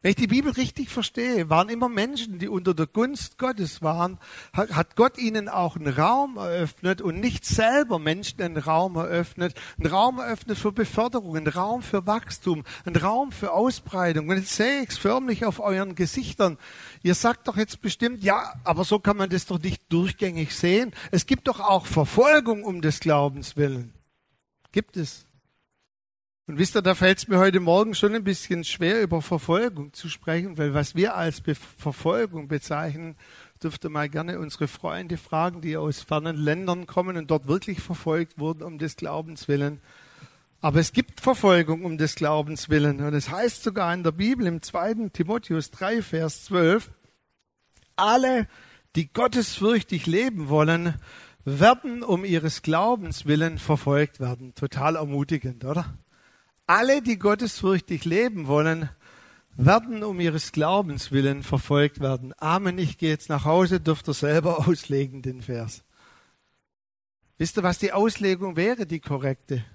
Wenn 0.04 0.10
ich 0.10 0.18
die 0.18 0.28
Bibel 0.28 0.52
richtig 0.52 0.90
verstehe, 0.90 1.50
waren 1.50 1.70
immer 1.70 1.88
Menschen, 1.88 2.38
die 2.38 2.50
unter 2.50 2.74
der 2.74 2.88
Gunst 2.88 3.38
Gottes 3.38 3.82
waren, 3.82 4.20
hat 4.52 4.98
Gott 4.98 5.18
ihnen 5.18 5.48
auch 5.48 5.78
einen 5.78 5.94
Raum 5.94 6.36
eröffnet 6.36 7.02
und 7.02 7.22
nicht 7.22 7.46
selber 7.46 8.00
Menschen 8.00 8.42
einen 8.42 8.58
Raum 8.58 8.98
eröffnet, 8.98 9.56
einen 9.78 9.88
Raum 9.88 10.20
eröffnet 10.20 10.58
für 10.58 10.74
Beförderung, 10.74 11.38
einen 11.38 11.48
Raum 11.48 11.82
für 11.82 12.06
Wachstum, 12.06 12.66
einen 12.84 12.98
Raum 12.98 13.32
für 13.32 13.54
Ausbreitung. 13.54 14.28
Und 14.28 14.36
jetzt 14.36 14.58
sehe 14.58 14.82
ich 14.82 14.90
es 14.90 14.98
förmlich 14.98 15.46
auf 15.46 15.62
euren 15.62 15.96
Gesichtern. 15.96 16.58
Ihr 17.02 17.16
sagt 17.16 17.48
doch 17.48 17.56
jetzt 17.56 17.80
bestimmt, 17.80 18.26
ja, 18.26 18.56
aber 18.66 18.84
so 18.84 19.00
kann 19.00 19.16
man 19.16 19.30
das 19.30 19.46
doch 19.46 19.60
nicht 19.60 19.84
durchgängig 19.88 20.54
sehen. 20.54 20.92
Es 21.12 21.26
gibt 21.28 21.48
doch 21.48 21.62
auch 21.62 21.86
Verfolgung 21.86 22.66
um 22.66 22.82
des 22.82 23.00
Glaubens 23.00 23.56
willen. 23.56 23.94
Gibt 24.74 24.98
es. 24.98 25.26
Und 26.46 26.58
wisst 26.58 26.76
ihr, 26.76 26.82
da 26.82 26.94
fällt 26.94 27.20
es 27.20 27.28
mir 27.30 27.38
heute 27.38 27.62
Morgen 27.62 27.96
schon 27.96 28.14
ein 28.14 28.26
bisschen 28.26 28.66
schwer, 28.66 29.02
über 29.02 29.22
Verfolgung 29.22 29.94
zu 29.94 30.10
sprechen, 30.10 30.58
weil 30.58 30.74
was 30.74 30.94
wir 30.94 31.16
als 31.16 31.40
Be 31.40 31.56
Verfolgung 31.56 32.50
bezeichnen, 32.50 33.16
dürfte 33.64 33.88
mal 33.88 34.10
gerne 34.10 34.40
unsere 34.40 34.68
Freunde 34.68 35.16
fragen, 35.16 35.62
die 35.62 35.78
aus 35.78 36.02
fernen 36.02 36.36
Ländern 36.36 36.86
kommen 36.86 37.16
und 37.16 37.32
dort 37.32 37.48
wirklich 37.48 37.80
verfolgt 37.80 38.40
wurden 38.40 38.62
um 38.62 38.78
des 38.78 38.98
Glaubens 38.98 39.48
willen. 39.48 39.80
Aber 40.60 40.82
es 40.82 40.92
gibt 40.92 41.22
Verfolgung 41.22 41.86
um 41.86 41.98
des 41.98 42.16
Glaubens 42.16 42.68
willen. 42.68 43.00
Und 43.00 43.14
es 43.14 43.30
heißt 43.30 43.64
sogar 43.64 43.94
in 43.94 44.04
der 44.04 44.12
Bibel 44.12 44.46
im 44.46 44.62
2. 44.62 45.12
Timotheus 45.14 45.72
3, 45.72 46.02
Vers 46.02 46.44
12, 46.44 46.92
alle, 47.96 48.50
die 48.98 49.08
gottesfürchtig 49.14 50.08
leben 50.08 50.50
wollen, 50.50 50.96
werden 51.46 52.04
um 52.04 52.26
ihres 52.26 52.64
Glaubens 52.64 53.26
willen 53.26 53.60
verfolgt 53.60 54.20
werden. 54.20 54.54
Total 54.56 54.98
ermutigend, 54.98 55.64
oder? 55.64 55.98
Alle, 56.66 57.02
die 57.02 57.20
gottesfürchtig 57.20 58.06
leben 58.06 58.48
wollen, 58.48 58.90
werden 59.56 60.04
um 60.04 60.20
ihres 60.20 60.52
Glaubens 60.52 61.12
willen 61.12 61.44
verfolgt 61.44 62.00
werden. 62.00 62.34
Amen. 62.38 62.78
Ich 62.78 62.98
gehe 62.98 63.10
jetzt 63.10 63.30
nach 63.30 63.46
Hause, 63.46 63.80
dürft 63.80 64.08
ihr 64.08 64.14
selber 64.14 64.60
auslegen, 64.68 65.22
den 65.22 65.42
Vers. 65.42 65.84
Wisst 67.38 67.58
ihr, 67.58 67.64
was 67.64 67.80
die 67.80 67.92
Auslegung 67.92 68.56
wäre, 68.56 68.86
die 68.86 69.00
korrekte? 69.00 69.66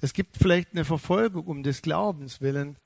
Es 0.00 0.12
gibt 0.12 0.36
vielleicht 0.36 0.72
eine 0.72 0.84
Verfolgung 0.84 1.46
um 1.46 1.62
des 1.62 1.82
Glaubens 1.82 2.40
willen, 2.40 2.76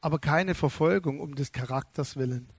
aber 0.00 0.18
keine 0.18 0.54
Verfolgung 0.54 1.20
um 1.20 1.36
des 1.36 1.52
Charakters 1.52 2.16
willen. 2.16 2.52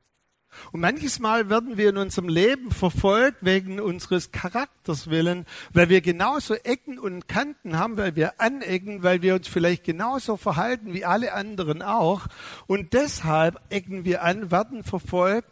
Und 0.71 0.81
manches 0.81 1.19
Mal 1.19 1.49
werden 1.49 1.77
wir 1.77 1.89
in 1.89 1.97
unserem 1.97 2.29
Leben 2.29 2.71
verfolgt 2.71 3.37
wegen 3.41 3.79
unseres 3.79 4.31
Charakters 4.31 5.09
willen, 5.09 5.45
weil 5.73 5.89
wir 5.89 6.01
genauso 6.01 6.53
Ecken 6.55 6.99
und 6.99 7.27
Kanten 7.27 7.77
haben, 7.77 7.97
weil 7.97 8.15
wir 8.15 8.39
anecken, 8.39 9.03
weil 9.03 9.21
wir 9.21 9.35
uns 9.35 9.47
vielleicht 9.47 9.83
genauso 9.83 10.37
verhalten 10.37 10.93
wie 10.93 11.05
alle 11.05 11.33
anderen 11.33 11.81
auch. 11.81 12.27
Und 12.67 12.93
deshalb 12.93 13.59
ecken 13.69 14.05
wir 14.05 14.23
an, 14.23 14.51
werden 14.51 14.83
verfolgt. 14.83 15.49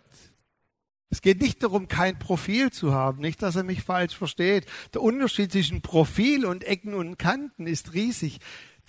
Es 1.11 1.21
geht 1.21 1.41
nicht 1.41 1.63
darum, 1.63 1.87
kein 1.87 2.19
Profil 2.19 2.69
zu 2.69 2.93
haben, 2.93 3.19
nicht, 3.19 3.41
dass 3.41 3.55
er 3.55 3.63
mich 3.63 3.81
falsch 3.81 4.15
versteht. 4.15 4.67
Der 4.93 5.01
Unterschied 5.01 5.51
zwischen 5.51 5.81
Profil 5.81 6.45
und 6.45 6.63
Ecken 6.63 6.93
und 6.93 7.17
Kanten 7.17 7.65
ist 7.65 7.93
riesig 7.93 8.39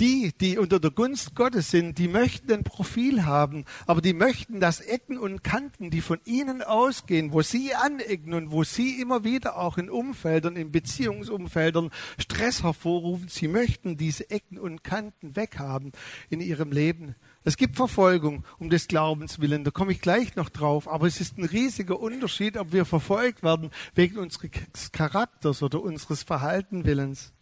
die, 0.00 0.32
die 0.40 0.56
unter 0.56 0.80
der 0.80 0.90
Gunst 0.90 1.34
Gottes 1.34 1.70
sind, 1.70 1.98
die 1.98 2.08
möchten 2.08 2.50
ein 2.52 2.64
Profil 2.64 3.26
haben, 3.26 3.66
aber 3.86 4.00
die 4.00 4.14
möchten, 4.14 4.58
dass 4.58 4.80
Ecken 4.80 5.18
und 5.18 5.44
Kanten, 5.44 5.90
die 5.90 6.00
von 6.00 6.18
ihnen 6.24 6.62
ausgehen, 6.62 7.32
wo 7.32 7.42
sie 7.42 7.74
anecken 7.74 8.32
und 8.32 8.50
wo 8.50 8.64
sie 8.64 9.00
immer 9.00 9.24
wieder 9.24 9.58
auch 9.58 9.76
in 9.76 9.90
Umfeldern, 9.90 10.56
in 10.56 10.72
Beziehungsumfeldern 10.72 11.90
Stress 12.18 12.62
hervorrufen, 12.62 13.28
sie 13.28 13.46
möchten 13.46 13.98
diese 13.98 14.30
Ecken 14.30 14.58
und 14.58 14.82
Kanten 14.82 15.36
weghaben 15.36 15.92
in 16.30 16.40
ihrem 16.40 16.72
Leben. 16.72 17.14
Es 17.44 17.58
gibt 17.58 17.76
Verfolgung 17.76 18.44
um 18.58 18.70
des 18.70 18.88
Glaubens 18.88 19.38
willen, 19.38 19.64
da 19.64 19.70
komme 19.70 19.92
ich 19.92 20.00
gleich 20.00 20.34
noch 20.34 20.48
drauf, 20.48 20.88
aber 20.88 21.06
es 21.06 21.20
ist 21.20 21.36
ein 21.36 21.44
riesiger 21.44 22.00
Unterschied, 22.00 22.56
ob 22.56 22.72
wir 22.72 22.86
verfolgt 22.86 23.42
werden 23.42 23.70
wegen 23.94 24.18
unseres 24.18 24.92
Charakters 24.92 25.62
oder 25.62 25.82
unseres 25.82 26.22
Verhaltenwillens. 26.22 27.34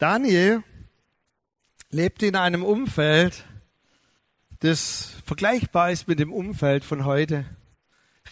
Daniel 0.00 0.64
lebte 1.90 2.24
in 2.24 2.34
einem 2.34 2.64
Umfeld, 2.64 3.44
das 4.60 5.12
vergleichbar 5.26 5.90
ist 5.90 6.08
mit 6.08 6.18
dem 6.18 6.32
Umfeld 6.32 6.86
von 6.86 7.04
heute. 7.04 7.44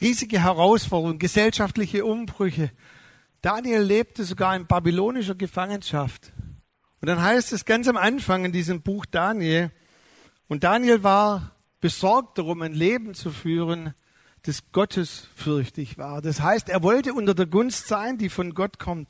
Riesige 0.01 0.43
Herausforderungen, 0.43 1.19
gesellschaftliche 1.19 2.07
Umbrüche. 2.07 2.71
Daniel 3.43 3.83
lebte 3.83 4.25
sogar 4.25 4.57
in 4.57 4.67
babylonischer 4.67 5.35
Gefangenschaft. 5.35 6.33
Und 7.03 7.09
dann 7.09 7.21
heißt 7.21 7.53
es 7.53 7.67
ganz 7.67 7.87
am 7.87 7.99
Anfang 7.99 8.47
in 8.47 8.53
diesem 8.53 8.81
Buch 8.81 9.05
Daniel, 9.05 9.71
und 10.47 10.65
Daniel 10.65 11.03
war 11.03 11.55
besorgt 11.81 12.39
darum, 12.39 12.63
ein 12.63 12.73
Leben 12.73 13.13
zu 13.13 13.31
führen, 13.31 13.93
das 14.45 14.73
gottesfürchtig 14.73 15.99
war. 15.99 16.23
Das 16.23 16.41
heißt, 16.41 16.71
er 16.71 16.83
wollte 16.83 17.13
unter 17.13 17.35
der 17.35 17.45
Gunst 17.45 17.89
sein, 17.89 18.17
die 18.17 18.31
von 18.31 18.55
Gott 18.55 18.79
kommt. 18.79 19.09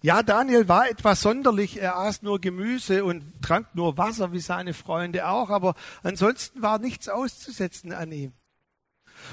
Ja, 0.00 0.22
Daniel 0.22 0.68
war 0.68 0.88
etwas 0.88 1.22
sonderlich. 1.22 1.80
Er 1.80 1.96
aß 1.96 2.22
nur 2.22 2.40
Gemüse 2.40 3.04
und 3.04 3.42
trank 3.42 3.74
nur 3.74 3.98
Wasser, 3.98 4.32
wie 4.32 4.38
seine 4.38 4.72
Freunde 4.72 5.28
auch. 5.28 5.50
Aber 5.50 5.74
ansonsten 6.04 6.62
war 6.62 6.78
nichts 6.78 7.08
auszusetzen 7.08 7.92
an 7.92 8.12
ihm. 8.12 8.32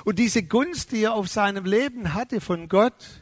Und 0.06 0.18
diese 0.18 0.42
Gunst, 0.42 0.92
die 0.92 1.04
er 1.04 1.14
auf 1.14 1.28
seinem 1.28 1.66
Leben 1.66 2.16
hatte 2.16 2.42
von 2.42 2.68
Gott, 2.68 3.22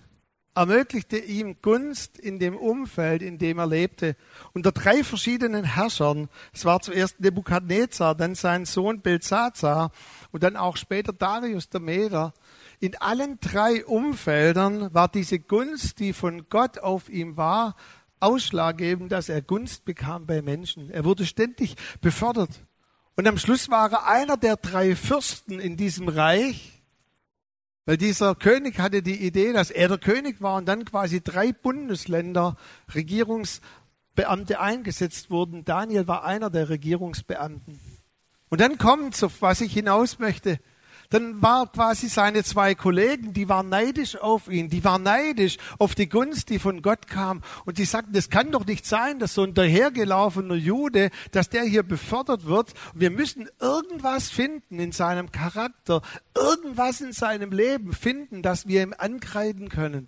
ermöglichte 0.56 1.17
ihm 1.17 1.58
Gunst 1.62 2.17
in 2.17 2.39
dem 2.39 2.56
Umfeld, 2.56 3.21
in 3.21 3.38
dem 3.38 3.58
er 3.58 3.67
lebte. 3.67 4.15
Unter 4.53 4.71
drei 4.71 5.03
verschiedenen 5.03 5.65
Herrschern. 5.65 6.29
Es 6.53 6.63
war 6.63 6.79
zuerst 6.82 7.19
Nebukadnezar, 7.19 8.15
dann 8.15 8.36
sein 8.36 8.65
Sohn 8.65 9.01
Belsazar 9.01 9.91
und 10.32 10.43
dann 10.43 10.56
auch 10.56 10.77
später 10.77 11.12
Darius 11.12 11.69
der 11.69 11.82
Meder. 11.82 12.34
In 12.83 12.97
allen 12.97 13.39
drei 13.39 13.85
Umfeldern 13.85 14.93
war 14.93 15.07
diese 15.07 15.39
Gunst, 15.39 15.99
die 15.99 16.11
von 16.11 16.49
Gott 16.49 16.79
auf 16.79 17.07
ihm 17.07 17.37
war, 17.37 17.77
ausschlaggebend, 18.19 19.09
dass 19.09 19.29
er 19.29 19.41
Gunst 19.41 19.85
bekam 19.85 20.25
bei 20.25 20.41
Menschen. 20.41 20.89
Er 20.89 21.05
wurde 21.05 21.25
ständig 21.25 21.77
befördert. 22.01 22.49
Und 23.15 23.25
am 23.25 23.37
Schluss 23.37 23.69
war 23.69 23.89
er 23.89 24.07
einer 24.07 24.35
der 24.35 24.57
drei 24.57 24.97
Fürsten 24.97 25.61
in 25.61 25.77
diesem 25.77 26.09
Reich, 26.09 26.83
weil 27.85 27.95
dieser 27.95 28.35
König 28.35 28.79
hatte 28.79 29.01
die 29.01 29.25
Idee, 29.25 29.53
dass 29.53 29.71
er 29.71 29.87
der 29.87 29.97
König 29.97 30.41
war 30.41 30.57
und 30.57 30.65
dann 30.65 30.83
quasi 30.83 31.21
drei 31.21 31.53
Bundesländer 31.53 32.57
Regierungsbeamte 32.93 34.59
eingesetzt 34.59 35.29
wurden. 35.31 35.63
Daniel 35.63 36.09
war 36.09 36.25
einer 36.25 36.49
der 36.49 36.67
Regierungsbeamten. 36.67 37.79
Und 38.49 38.59
dann 38.59 38.77
kommt, 38.77 39.23
auf 39.23 39.41
was 39.41 39.61
ich 39.61 39.71
hinaus 39.71 40.19
möchte, 40.19 40.59
dann 41.13 41.43
war 41.43 41.71
quasi 41.71 42.10
seine 42.10 42.43
zwei 42.43 42.73
Kollegen, 42.73 43.34
die 43.34 43.47
waren 43.47 43.69
neidisch 43.69 44.15
auf 44.15 44.47
ihn, 44.47 44.69
die 44.69 44.84
waren 44.84 45.04
neidisch 45.04 45.58
auf 45.78 45.93
die 45.93 46.10
Gunst, 46.10 46.49
die 46.49 46.58
von 46.58 46.82
Gott 46.82 47.06
kam. 47.06 47.43
Und 47.65 47.78
die 47.78 47.86
sagten, 47.86 48.13
das 48.13 48.32
kann 48.32 48.52
doch 48.52 48.65
nicht 48.65 48.88
sein, 48.88 49.19
dass 49.19 49.36
so 49.36 49.43
ein 49.43 49.54
dahergelaufener 49.54 50.56
Jude, 50.56 51.12
dass 51.30 51.49
der 51.49 51.65
hier 51.65 51.84
befördert 51.84 52.45
wird. 52.47 52.73
Wir 52.95 53.12
müssen 53.12 53.47
irgendwas 53.60 54.32
finden 54.32 54.80
in 54.80 54.91
seinem 54.91 55.32
Charakter, 55.32 56.02
irgendwas 56.36 56.99
in 56.99 57.13
seinem 57.13 57.52
Leben 57.52 57.93
finden, 57.93 58.41
dass 58.41 58.67
wir 58.67 58.82
ihm 58.82 58.95
ankreiden 58.97 59.69
können. 59.69 60.08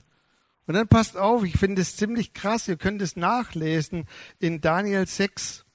Und 0.66 0.74
dann 0.74 0.88
passt 0.88 1.18
auf, 1.18 1.44
ich 1.44 1.58
finde 1.58 1.84
es 1.84 1.98
ziemlich 1.98 2.34
krass, 2.34 2.68
ihr 2.68 2.78
könnt 2.78 3.04
es 3.04 3.16
nachlesen 3.16 4.08
in 4.40 4.60
Daniel 4.60 5.06
6. 5.06 5.66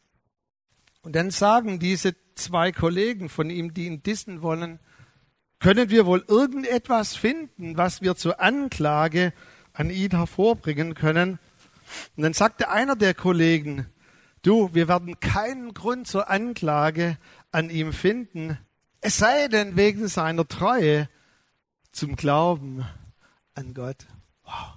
Und 1.03 1.15
dann 1.15 1.31
sagen 1.31 1.79
diese 1.79 2.17
zwei 2.35 2.73
Kollegen 2.73 3.29
von 3.29 3.49
ihm, 3.49 3.75
die 3.75 3.87
ihn 3.87 4.03
dissen 4.03 4.43
wollen, 4.43 4.81
können 5.61 5.91
wir 5.91 6.07
wohl 6.07 6.25
irgendetwas 6.27 7.15
finden, 7.15 7.77
was 7.77 8.03
wir 8.03 8.17
zur 8.17 8.41
Anklage 8.41 9.33
an 9.73 9.91
ihn 9.91 10.11
hervorbringen 10.11 10.95
können? 10.95 11.39
Und 12.17 12.23
dann 12.23 12.33
sagte 12.33 12.71
einer 12.71 12.97
der 12.97 13.15
Kollegen, 13.15 13.87
du, 14.43 14.75
wir 14.75 14.89
werden 14.89 15.21
keinen 15.21 15.75
Grund 15.75 16.07
zur 16.07 16.29
Anklage 16.29 17.19
an 17.53 17.71
ihm 17.71 17.93
finden, 17.93 18.59
es 19.03 19.19
sei 19.19 19.49
denn 19.49 19.77
wegen 19.77 20.09
seiner 20.09 20.47
Treue 20.47 21.09
zum 21.93 22.17
Glauben 22.17 22.85
an 23.55 23.75
Gott. 23.75 24.07
Wow. 24.45 24.75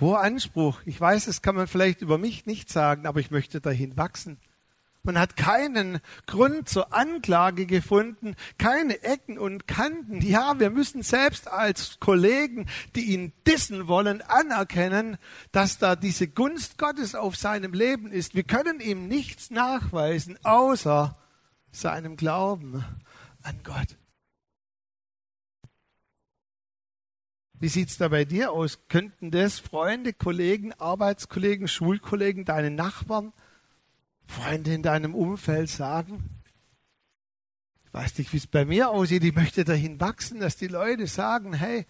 Hoher 0.00 0.20
Anspruch. 0.20 0.80
Ich 0.84 1.00
weiß, 1.00 1.24
das 1.24 1.40
kann 1.40 1.56
man 1.56 1.66
vielleicht 1.66 2.02
über 2.02 2.18
mich 2.18 2.44
nicht 2.44 2.68
sagen, 2.68 3.06
aber 3.06 3.20
ich 3.20 3.30
möchte 3.30 3.62
dahin 3.62 3.96
wachsen. 3.96 4.38
Man 5.06 5.20
hat 5.20 5.36
keinen 5.36 6.00
Grund 6.26 6.68
zur 6.68 6.92
Anklage 6.92 7.66
gefunden, 7.66 8.34
keine 8.58 9.04
Ecken 9.04 9.38
und 9.38 9.68
Kanten. 9.68 10.20
Ja, 10.20 10.58
wir 10.58 10.70
müssen 10.70 11.02
selbst 11.02 11.46
als 11.46 12.00
Kollegen, 12.00 12.66
die 12.96 13.12
ihn 13.12 13.32
dissen 13.46 13.86
wollen, 13.86 14.20
anerkennen, 14.20 15.16
dass 15.52 15.78
da 15.78 15.94
diese 15.94 16.26
Gunst 16.26 16.76
Gottes 16.76 17.14
auf 17.14 17.36
seinem 17.36 17.72
Leben 17.72 18.10
ist. 18.10 18.34
Wir 18.34 18.42
können 18.42 18.80
ihm 18.80 19.06
nichts 19.06 19.52
nachweisen, 19.52 20.38
außer 20.42 21.16
seinem 21.70 22.16
Glauben 22.16 22.84
an 23.42 23.60
Gott. 23.62 23.96
Wie 27.60 27.68
sieht's 27.68 27.96
da 27.96 28.08
bei 28.08 28.24
dir 28.24 28.50
aus? 28.50 28.80
Könnten 28.88 29.30
das 29.30 29.60
Freunde, 29.60 30.12
Kollegen, 30.12 30.72
Arbeitskollegen, 30.72 31.68
Schulkollegen, 31.68 32.44
deine 32.44 32.72
Nachbarn, 32.72 33.32
Freunde 34.26 34.74
in 34.74 34.82
deinem 34.82 35.14
Umfeld 35.14 35.70
sagen, 35.70 36.42
ich 37.84 37.94
weiß 37.94 38.18
nicht, 38.18 38.32
wie 38.32 38.38
es 38.38 38.46
bei 38.46 38.64
mir 38.64 38.90
aussieht, 38.90 39.24
ich 39.24 39.34
möchte 39.34 39.64
dahin 39.64 40.00
wachsen, 40.00 40.40
dass 40.40 40.56
die 40.56 40.66
Leute 40.66 41.06
sagen, 41.06 41.54
hey, 41.54 41.86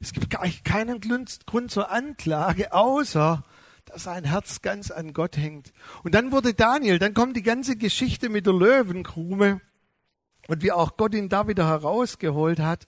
es 0.00 0.12
gibt 0.12 0.30
gar 0.30 0.46
keinen 0.64 1.00
Grund 1.00 1.70
zur 1.70 1.90
Anklage, 1.90 2.72
außer 2.72 3.42
dass 3.86 4.04
sein 4.04 4.24
Herz 4.24 4.60
ganz 4.60 4.90
an 4.90 5.12
Gott 5.12 5.36
hängt. 5.36 5.72
Und 6.04 6.14
dann 6.14 6.30
wurde 6.30 6.54
Daniel, 6.54 6.98
dann 6.98 7.14
kommt 7.14 7.36
die 7.36 7.42
ganze 7.42 7.76
Geschichte 7.76 8.28
mit 8.28 8.46
der 8.46 8.52
Löwenkrume 8.52 9.60
und 10.46 10.62
wie 10.62 10.72
auch 10.72 10.96
Gott 10.96 11.14
ihn 11.14 11.28
da 11.28 11.48
wieder 11.48 11.66
herausgeholt 11.66 12.60
hat. 12.60 12.86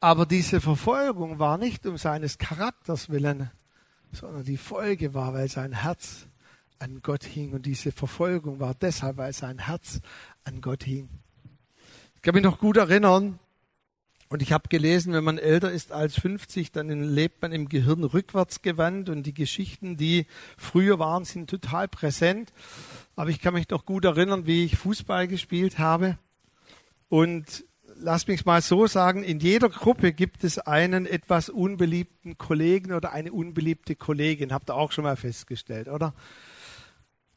Aber 0.00 0.26
diese 0.26 0.60
Verfolgung 0.60 1.38
war 1.38 1.58
nicht 1.58 1.86
um 1.86 1.98
seines 1.98 2.38
Charakters 2.38 3.08
willen, 3.08 3.50
sondern 4.12 4.44
die 4.44 4.56
Folge 4.56 5.14
war, 5.14 5.34
weil 5.34 5.48
sein 5.48 5.72
Herz 5.72 6.27
an 6.78 7.00
Gott 7.02 7.24
hing. 7.24 7.52
Und 7.52 7.66
diese 7.66 7.92
Verfolgung 7.92 8.60
war 8.60 8.74
deshalb, 8.74 9.16
weil 9.16 9.32
sein 9.32 9.58
Herz 9.58 10.00
an 10.44 10.60
Gott 10.60 10.84
hing. 10.84 11.08
Ich 12.16 12.22
kann 12.22 12.34
mich 12.34 12.44
noch 12.44 12.58
gut 12.58 12.76
erinnern, 12.76 13.38
und 14.30 14.42
ich 14.42 14.52
habe 14.52 14.68
gelesen, 14.68 15.14
wenn 15.14 15.24
man 15.24 15.38
älter 15.38 15.72
ist 15.72 15.90
als 15.90 16.20
50, 16.20 16.70
dann 16.70 16.90
lebt 17.02 17.40
man 17.40 17.52
im 17.52 17.68
Gehirn 17.68 18.04
rückwärts 18.04 18.60
gewandt 18.60 19.08
und 19.08 19.22
die 19.22 19.32
Geschichten, 19.32 19.96
die 19.96 20.26
früher 20.58 20.98
waren, 20.98 21.24
sind 21.24 21.48
total 21.48 21.88
präsent. 21.88 22.52
Aber 23.16 23.30
ich 23.30 23.40
kann 23.40 23.54
mich 23.54 23.70
noch 23.70 23.86
gut 23.86 24.04
erinnern, 24.04 24.46
wie 24.46 24.66
ich 24.66 24.76
Fußball 24.76 25.28
gespielt 25.28 25.78
habe. 25.78 26.18
Und 27.08 27.64
lass 27.96 28.26
mich 28.26 28.44
mal 28.44 28.60
so 28.60 28.86
sagen, 28.86 29.24
in 29.24 29.40
jeder 29.40 29.70
Gruppe 29.70 30.12
gibt 30.12 30.44
es 30.44 30.58
einen 30.58 31.06
etwas 31.06 31.48
unbeliebten 31.48 32.36
Kollegen 32.36 32.92
oder 32.92 33.12
eine 33.12 33.32
unbeliebte 33.32 33.96
Kollegin. 33.96 34.52
Habt 34.52 34.68
ihr 34.68 34.74
auch 34.74 34.92
schon 34.92 35.04
mal 35.04 35.16
festgestellt, 35.16 35.88
oder? 35.88 36.12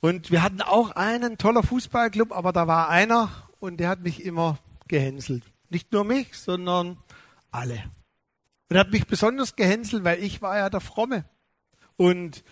Und 0.02 0.32
wir 0.32 0.42
hatten 0.42 0.62
auch 0.62 0.92
einen 0.92 1.38
toller 1.38 1.64
Fußballclub, 1.64 2.32
aber 2.32 2.52
da 2.52 2.68
war 2.68 2.90
einer 2.90 3.30
und 3.60 3.78
der 3.78 3.88
hat 3.88 4.02
mich 4.02 4.26
immer 4.26 4.58
gehänselt. 4.88 5.44
Nicht 5.70 5.94
nur 5.94 6.04
mich, 6.04 6.36
sondern 6.38 6.98
alle. 7.52 7.84
Und 8.70 8.78
er 8.78 8.80
hat 8.80 8.92
mich 8.92 9.06
besonders 9.06 9.56
gehänselt, 9.56 10.04
weil 10.04 10.24
ich 10.24 10.42
war 10.42 10.58
ja 10.58 10.70
der 10.70 10.82
Fromme. 10.82 11.26
Und 11.98 12.44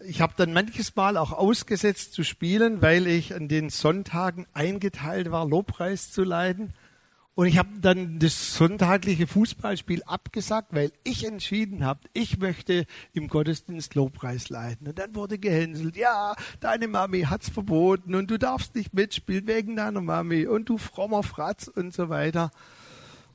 ich 0.00 0.22
habe 0.22 0.32
dann 0.36 0.52
manches 0.52 0.96
Mal 0.96 1.18
auch 1.18 1.32
ausgesetzt 1.32 2.14
zu 2.14 2.24
spielen, 2.24 2.80
weil 2.80 3.06
ich 3.06 3.34
an 3.34 3.48
den 3.48 3.68
Sonntagen 3.68 4.46
eingeteilt 4.54 5.30
war, 5.30 5.46
Lobpreis 5.46 6.10
zu 6.10 6.24
leiden. 6.24 6.72
Und 7.34 7.46
ich 7.46 7.56
habe 7.56 7.70
dann 7.80 8.18
das 8.18 8.54
sonntagliche 8.54 9.26
Fußballspiel 9.26 10.02
abgesagt, 10.04 10.74
weil 10.74 10.92
ich 11.02 11.24
entschieden 11.24 11.82
habe, 11.84 12.00
ich 12.12 12.38
möchte 12.38 12.84
im 13.14 13.28
Gottesdienst 13.28 13.94
Lobpreis 13.94 14.50
leiten. 14.50 14.86
Und 14.86 14.98
dann 14.98 15.14
wurde 15.14 15.38
gehänselt, 15.38 15.96
ja, 15.96 16.34
deine 16.60 16.88
Mami 16.88 17.22
hat's 17.22 17.48
verboten 17.48 18.14
und 18.14 18.30
du 18.30 18.38
darfst 18.38 18.74
nicht 18.74 18.92
mitspielen 18.92 19.46
wegen 19.46 19.76
deiner 19.76 20.02
Mami 20.02 20.46
und 20.46 20.68
du 20.68 20.76
frommer 20.76 21.22
Fratz 21.22 21.68
und 21.68 21.94
so 21.94 22.10
weiter. 22.10 22.50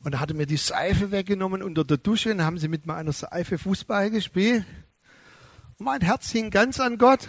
Und 0.04 0.14
da 0.14 0.20
hatte 0.20 0.36
mir 0.36 0.46
die 0.46 0.58
Seife 0.58 1.10
weggenommen 1.10 1.64
unter 1.64 1.84
der 1.84 1.98
Dusche 1.98 2.32
und 2.32 2.44
haben 2.44 2.60
sie 2.60 2.68
mit 2.68 2.86
meiner 2.86 3.14
Seife 3.14 3.58
Fußball 3.58 4.12
gespielt. 4.12 4.64
Und 5.80 5.86
mein 5.86 6.02
Herz 6.02 6.30
hing 6.30 6.52
ganz 6.52 6.80
an 6.80 7.00
Gott. 7.00 7.28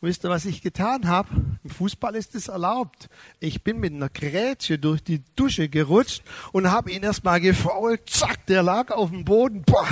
Und 0.00 0.08
wisst 0.08 0.24
ihr, 0.24 0.30
was 0.30 0.44
ich 0.44 0.60
getan 0.60 1.08
habe? 1.08 1.28
Im 1.64 1.70
Fußball 1.70 2.14
ist 2.16 2.34
es 2.34 2.48
erlaubt. 2.48 3.08
Ich 3.40 3.64
bin 3.64 3.78
mit 3.78 3.94
einer 3.94 4.10
Grätsche 4.10 4.78
durch 4.78 5.02
die 5.02 5.22
Dusche 5.36 5.68
gerutscht 5.68 6.22
und 6.52 6.70
habe 6.70 6.92
ihn 6.92 7.02
erstmal 7.02 7.40
gefault. 7.40 8.08
Zack, 8.10 8.44
der 8.46 8.62
lag 8.62 8.90
auf 8.90 9.10
dem 9.10 9.24
Boden. 9.24 9.62
Boah. 9.62 9.88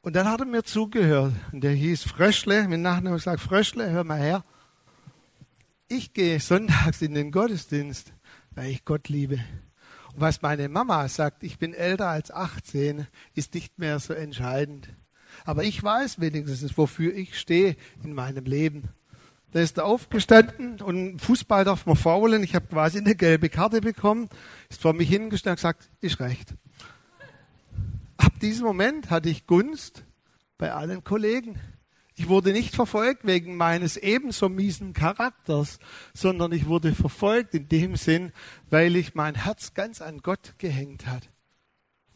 Und 0.00 0.16
dann 0.16 0.28
hat 0.28 0.40
er 0.40 0.46
mir 0.46 0.62
zugehört. 0.62 1.34
Und 1.52 1.62
der 1.62 1.72
hieß 1.72 2.04
Fröschle. 2.04 2.68
Mit 2.68 2.80
Nachnamen 2.80 3.18
gesagt, 3.18 3.40
Fröschle, 3.40 3.90
hör 3.90 4.04
mal 4.04 4.18
her. 4.18 4.44
Ich 5.88 6.14
gehe 6.14 6.40
sonntags 6.40 7.02
in 7.02 7.14
den 7.14 7.30
Gottesdienst, 7.30 8.12
weil 8.52 8.70
ich 8.70 8.84
Gott 8.84 9.08
liebe. 9.08 9.40
Und 10.14 10.20
was 10.20 10.42
meine 10.42 10.68
Mama 10.68 11.06
sagt, 11.08 11.42
ich 11.42 11.58
bin 11.58 11.74
älter 11.74 12.08
als 12.08 12.30
18, 12.30 13.06
ist 13.34 13.54
nicht 13.54 13.78
mehr 13.78 13.98
so 14.00 14.14
entscheidend. 14.14 14.88
Aber 15.46 15.62
ich 15.64 15.82
weiß 15.82 16.20
wenigstens, 16.20 16.76
wofür 16.76 17.14
ich 17.14 17.38
stehe 17.38 17.76
in 18.02 18.12
meinem 18.12 18.44
Leben. 18.44 18.88
Da 19.52 19.60
ist 19.60 19.78
er 19.78 19.86
aufgestanden 19.86 20.82
und 20.82 21.20
Fußball 21.20 21.64
darf 21.64 21.86
man 21.86 21.96
faulen. 21.96 22.42
Ich 22.42 22.54
habe 22.54 22.66
quasi 22.66 22.98
eine 22.98 23.14
gelbe 23.14 23.48
Karte 23.48 23.80
bekommen, 23.80 24.28
ist 24.68 24.82
vor 24.82 24.92
mich 24.92 25.08
hingestellt 25.08 25.52
und 25.52 25.56
gesagt, 25.56 25.88
ist 26.00 26.20
recht. 26.20 26.54
Ab 28.16 28.32
diesem 28.40 28.66
Moment 28.66 29.08
hatte 29.08 29.30
ich 29.30 29.46
Gunst 29.46 30.04
bei 30.58 30.72
allen 30.72 31.04
Kollegen. 31.04 31.60
Ich 32.16 32.28
wurde 32.28 32.52
nicht 32.52 32.74
verfolgt 32.74 33.24
wegen 33.24 33.56
meines 33.56 33.96
ebenso 33.96 34.48
miesen 34.48 34.94
Charakters, 34.94 35.78
sondern 36.12 36.50
ich 36.50 36.66
wurde 36.66 36.92
verfolgt 36.92 37.54
in 37.54 37.68
dem 37.68 37.94
Sinn, 37.94 38.32
weil 38.68 38.96
ich 38.96 39.14
mein 39.14 39.36
Herz 39.36 39.74
ganz 39.74 40.02
an 40.02 40.20
Gott 40.22 40.54
gehängt 40.58 41.06
hat. 41.06 41.28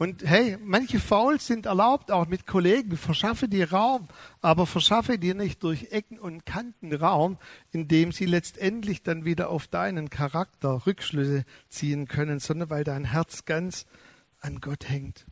Und 0.00 0.24
hey, 0.24 0.56
manche 0.64 0.98
Fouls 0.98 1.46
sind 1.46 1.66
erlaubt, 1.66 2.10
auch 2.10 2.26
mit 2.26 2.46
Kollegen. 2.46 2.96
Verschaffe 2.96 3.48
dir 3.48 3.70
Raum, 3.70 4.08
aber 4.40 4.64
verschaffe 4.64 5.18
dir 5.18 5.34
nicht 5.34 5.62
durch 5.62 5.92
Ecken 5.92 6.18
und 6.18 6.46
Kanten 6.46 6.94
Raum, 6.94 7.36
indem 7.70 8.10
sie 8.10 8.24
letztendlich 8.24 9.02
dann 9.02 9.26
wieder 9.26 9.50
auf 9.50 9.68
deinen 9.68 10.08
Charakter 10.08 10.86
Rückschlüsse 10.86 11.44
ziehen 11.68 12.08
können, 12.08 12.38
sondern 12.38 12.70
weil 12.70 12.82
dein 12.82 13.04
Herz 13.04 13.44
ganz 13.44 13.84
an 14.40 14.62
Gott 14.62 14.88
hängt. 14.88 15.26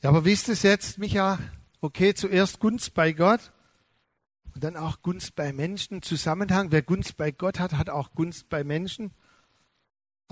Ja, 0.00 0.08
aber 0.08 0.24
wie 0.24 0.32
ist 0.32 0.48
es 0.48 0.64
jetzt, 0.64 0.98
Micha? 0.98 1.38
Okay, 1.80 2.14
zuerst 2.14 2.58
Gunst 2.58 2.92
bei 2.92 3.12
Gott 3.12 3.52
und 4.52 4.64
dann 4.64 4.76
auch 4.76 5.00
Gunst 5.00 5.36
bei 5.36 5.52
Menschen. 5.52 6.02
Zusammenhang, 6.02 6.72
wer 6.72 6.82
Gunst 6.82 7.16
bei 7.16 7.30
Gott 7.30 7.60
hat, 7.60 7.74
hat 7.74 7.88
auch 7.88 8.14
Gunst 8.16 8.48
bei 8.48 8.64
Menschen. 8.64 9.12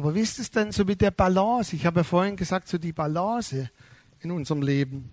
Aber 0.00 0.14
wie 0.14 0.20
ist 0.20 0.38
es 0.38 0.50
denn 0.50 0.72
so 0.72 0.86
mit 0.86 1.02
der 1.02 1.10
Balance? 1.10 1.76
Ich 1.76 1.84
habe 1.84 2.00
ja 2.00 2.04
vorhin 2.04 2.34
gesagt, 2.34 2.68
so 2.68 2.78
die 2.78 2.94
Balance 2.94 3.68
in 4.20 4.30
unserem 4.30 4.62
Leben. 4.62 5.12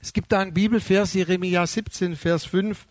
Es 0.00 0.12
gibt 0.12 0.32
da 0.32 0.40
einen 0.40 0.52
Bibelvers, 0.52 1.14
Jeremia 1.14 1.64
17, 1.64 2.16
Vers 2.16 2.44
5, 2.46 2.88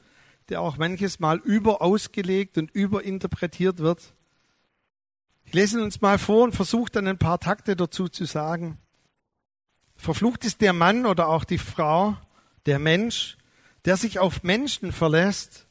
der 0.47 0.61
auch 0.61 0.77
manches 0.77 1.19
Mal 1.19 1.39
überausgelegt 1.39 2.57
und 2.57 2.71
überinterpretiert 2.71 3.79
wird. 3.79 4.13
Ich 5.43 5.53
lese 5.53 5.79
ihn 5.79 5.83
uns 5.83 5.99
mal 5.99 6.17
vor 6.17 6.45
und 6.45 6.55
versuche 6.55 6.89
dann 6.89 7.07
ein 7.07 7.17
paar 7.17 7.41
Takte 7.41 7.75
dazu 7.75 8.07
zu 8.07 8.23
sagen. 8.23 8.77
Verflucht 9.97 10.45
ist 10.45 10.61
der 10.61 10.71
Mann 10.71 11.05
oder 11.05 11.27
auch 11.27 11.43
die 11.43 11.57
Frau, 11.57 12.15
der 12.65 12.79
Mensch, 12.79 13.37
der 13.83 13.97
sich 13.97 14.19
auf 14.19 14.43
Menschen 14.43 14.93
verlässt 14.93 15.67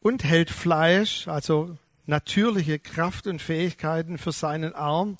und 0.00 0.24
hält 0.24 0.50
Fleisch, 0.50 1.26
also 1.26 1.78
natürliche 2.06 2.78
Kraft 2.78 3.26
und 3.26 3.40
Fähigkeiten 3.40 4.18
für 4.18 4.32
seinen 4.32 4.74
Arm 4.74 5.18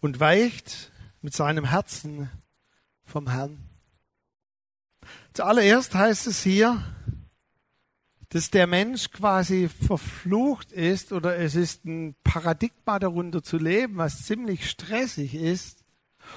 und 0.00 0.20
weicht 0.20 0.92
mit 1.20 1.34
seinem 1.34 1.64
Herzen 1.64 2.30
vom 3.04 3.28
Herrn. 3.30 3.58
Zuallererst 5.32 5.94
heißt 5.94 6.26
es 6.26 6.42
hier, 6.42 6.82
dass 8.30 8.50
der 8.50 8.66
Mensch 8.66 9.10
quasi 9.10 9.68
verflucht 9.68 10.72
ist 10.72 11.12
oder 11.12 11.38
es 11.38 11.54
ist 11.54 11.84
ein 11.86 12.14
Paradigma 12.22 12.98
darunter 12.98 13.42
zu 13.42 13.56
leben, 13.56 13.96
was 13.96 14.26
ziemlich 14.26 14.68
stressig 14.68 15.34
ist. 15.34 15.84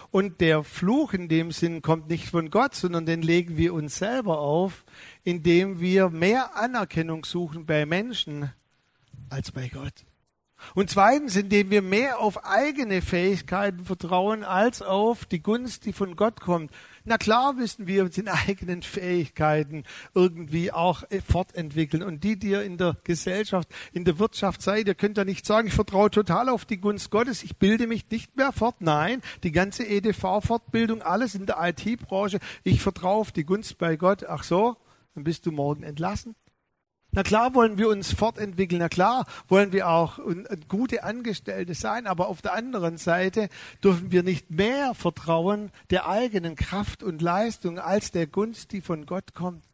Und 0.10 0.40
der 0.40 0.64
Fluch 0.64 1.14
in 1.14 1.28
dem 1.28 1.52
Sinn 1.52 1.82
kommt 1.82 2.08
nicht 2.08 2.30
von 2.30 2.50
Gott, 2.50 2.76
sondern 2.76 3.06
den 3.06 3.22
legen 3.22 3.58
wir 3.58 3.74
uns 3.74 3.98
selber 3.98 4.40
auf, 4.40 4.86
indem 5.24 5.82
wir 5.82 6.10
mehr 6.10 6.56
Anerkennung 6.56 7.26
suchen 7.26 7.66
bei 7.66 7.86
Menschen 7.86 8.52
als 9.32 9.52
bei 9.52 9.68
Gott. 9.68 10.06
Und 10.76 10.90
zweitens, 10.90 11.36
indem 11.36 11.70
wir 11.70 11.82
mehr 11.82 12.20
auf 12.20 12.46
eigene 12.46 13.02
Fähigkeiten 13.02 13.84
vertrauen 13.84 14.44
als 14.44 14.82
auf 14.82 15.26
die 15.26 15.42
Gunst, 15.42 15.86
die 15.86 15.94
von 15.94 16.16
Gott 16.16 16.40
kommt. 16.40 16.72
Na 17.04 17.18
klar 17.18 17.54
müssen 17.54 17.88
wir 17.88 18.04
uns 18.04 18.18
in 18.18 18.28
eigenen 18.28 18.84
Fähigkeiten 18.84 19.84
irgendwie 20.14 20.72
auch 20.72 21.04
fortentwickeln. 21.28 22.04
Und 22.04 22.24
die, 22.24 22.38
die 22.38 22.50
ihr 22.50 22.64
in 22.64 22.78
der 22.78 22.96
Gesellschaft, 23.04 23.68
in 23.92 24.06
der 24.06 24.20
Wirtschaft 24.20 24.62
seid, 24.62 24.88
ihr 24.88 24.96
könnt 24.96 25.18
ja 25.18 25.26
nicht 25.26 25.46
sagen, 25.46 25.68
ich 25.68 25.74
vertraue 25.74 26.12
total 26.12 26.48
auf 26.48 26.66
die 26.66 26.78
Gunst 26.78 27.10
Gottes, 27.10 27.44
ich 27.44 27.58
bilde 27.58 27.88
mich 27.88 28.10
nicht 28.10 28.38
mehr 28.38 28.52
fort. 28.52 28.76
Nein, 28.80 29.22
die 29.44 29.52
ganze 29.52 29.84
EDV-Fortbildung, 29.84 31.02
alles 31.02 31.36
in 31.36 31.48
der 31.48 31.58
IT-Branche, 31.60 32.40
ich 32.64 32.82
vertraue 32.82 33.22
auf 33.22 33.32
die 33.32 33.46
Gunst 33.46 33.78
bei 33.78 33.96
Gott. 33.96 34.26
Ach 34.26 34.44
so, 34.44 34.78
dann 35.16 35.24
bist 35.24 35.46
du 35.46 35.52
morgen 35.52 35.84
entlassen. 35.84 36.36
Na 37.14 37.24
klar 37.24 37.54
wollen 37.54 37.78
wir 37.78 37.90
uns 37.90 38.14
fortentwickeln, 38.14 38.80
na 38.80 38.88
klar 38.88 39.26
wollen 39.50 39.74
wir 39.74 39.90
auch 39.90 40.18
gute 40.70 41.04
Angestellte 41.04 41.74
sein, 41.74 42.08
aber 42.08 42.30
auf 42.30 42.42
der 42.42 42.54
anderen 42.54 42.98
Seite 42.98 43.50
dürfen 43.84 44.14
wir 44.14 44.24
nicht 44.24 44.50
mehr 44.50 44.94
vertrauen 44.96 45.72
der 45.90 46.08
eigenen 46.08 46.56
Kraft 46.56 47.04
und 47.04 47.22
Leistung 47.22 47.80
als 47.80 48.12
der 48.12 48.28
Gunst, 48.28 48.72
die 48.72 48.80
von 48.80 49.06
Gott 49.06 49.34
kommt. 49.34 49.66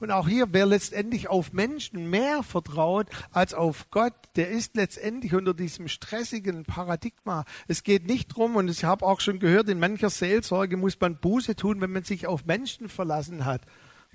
Und 0.00 0.10
auch 0.10 0.26
hier, 0.26 0.46
wer 0.52 0.64
letztendlich 0.64 1.28
auf 1.28 1.52
Menschen 1.52 2.08
mehr 2.08 2.42
vertraut 2.42 3.08
als 3.30 3.52
auf 3.52 3.90
Gott, 3.90 4.14
der 4.36 4.48
ist 4.48 4.74
letztendlich 4.74 5.34
unter 5.34 5.52
diesem 5.52 5.88
stressigen 5.88 6.64
Paradigma. 6.64 7.44
Es 7.68 7.82
geht 7.82 8.06
nicht 8.06 8.28
drum, 8.28 8.56
und 8.56 8.70
ich 8.70 8.84
habe 8.84 9.04
auch 9.04 9.20
schon 9.20 9.38
gehört, 9.38 9.68
in 9.68 9.78
mancher 9.78 10.08
Seelsorge 10.08 10.78
muss 10.78 10.98
man 10.98 11.18
Buße 11.18 11.56
tun, 11.56 11.82
wenn 11.82 11.92
man 11.92 12.04
sich 12.04 12.26
auf 12.26 12.46
Menschen 12.46 12.88
verlassen 12.88 13.44
hat. 13.44 13.60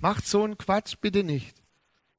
Macht 0.00 0.26
so 0.26 0.42
einen 0.42 0.58
Quatsch 0.58 0.96
bitte 1.00 1.22
nicht. 1.22 1.61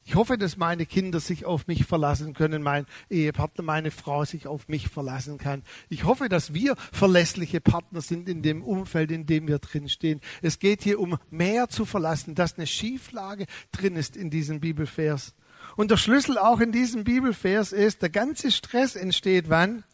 Ich 0.06 0.16
hoffe, 0.16 0.38
dass 0.38 0.58
meine 0.58 0.86
Kinder 0.86 1.20
sich 1.20 1.46
auf 1.46 1.68
mich 1.68 1.86
verlassen 1.86 2.34
können, 2.34 2.62
mein 2.62 2.86
Ehepartner, 3.10 3.64
meine 3.64 3.90
Frau 3.90 4.26
sich 4.26 4.48
auf 4.48 4.68
mich 4.68 4.90
verlassen 4.90 5.38
kann. 5.38 5.64
Ich 5.90 6.04
hoffe, 6.04 6.28
dass 6.28 6.54
wir 6.54 6.76
verlässliche 6.92 7.62
Partner 7.62 8.02
sind 8.02 8.28
in 8.28 8.42
dem 8.42 8.64
Umfeld, 8.64 9.12
in 9.12 9.26
dem 9.26 9.48
wir 9.48 9.60
drinstehen. 9.60 10.20
Es 10.42 10.60
geht 10.60 10.84
hier 10.84 11.00
um 11.00 11.18
mehr 11.30 11.70
zu 11.70 11.86
verlassen, 11.86 12.36
dass 12.36 12.58
eine 12.58 12.68
Schieflage 12.68 13.46
drin 13.72 13.96
ist 13.96 14.18
in 14.18 14.30
diesem 14.30 14.60
Bibelvers. 14.60 15.34
Und 15.78 15.90
der 15.90 15.98
Schlüssel 15.98 16.38
auch 16.38 16.60
in 16.60 16.74
diesem 16.74 17.06
Bibelvers 17.06 17.72
ist, 17.72 18.02
der 18.02 18.10
ganze 18.10 18.52
Stress 18.52 18.96
entsteht 18.96 19.50
wann? 19.50 19.86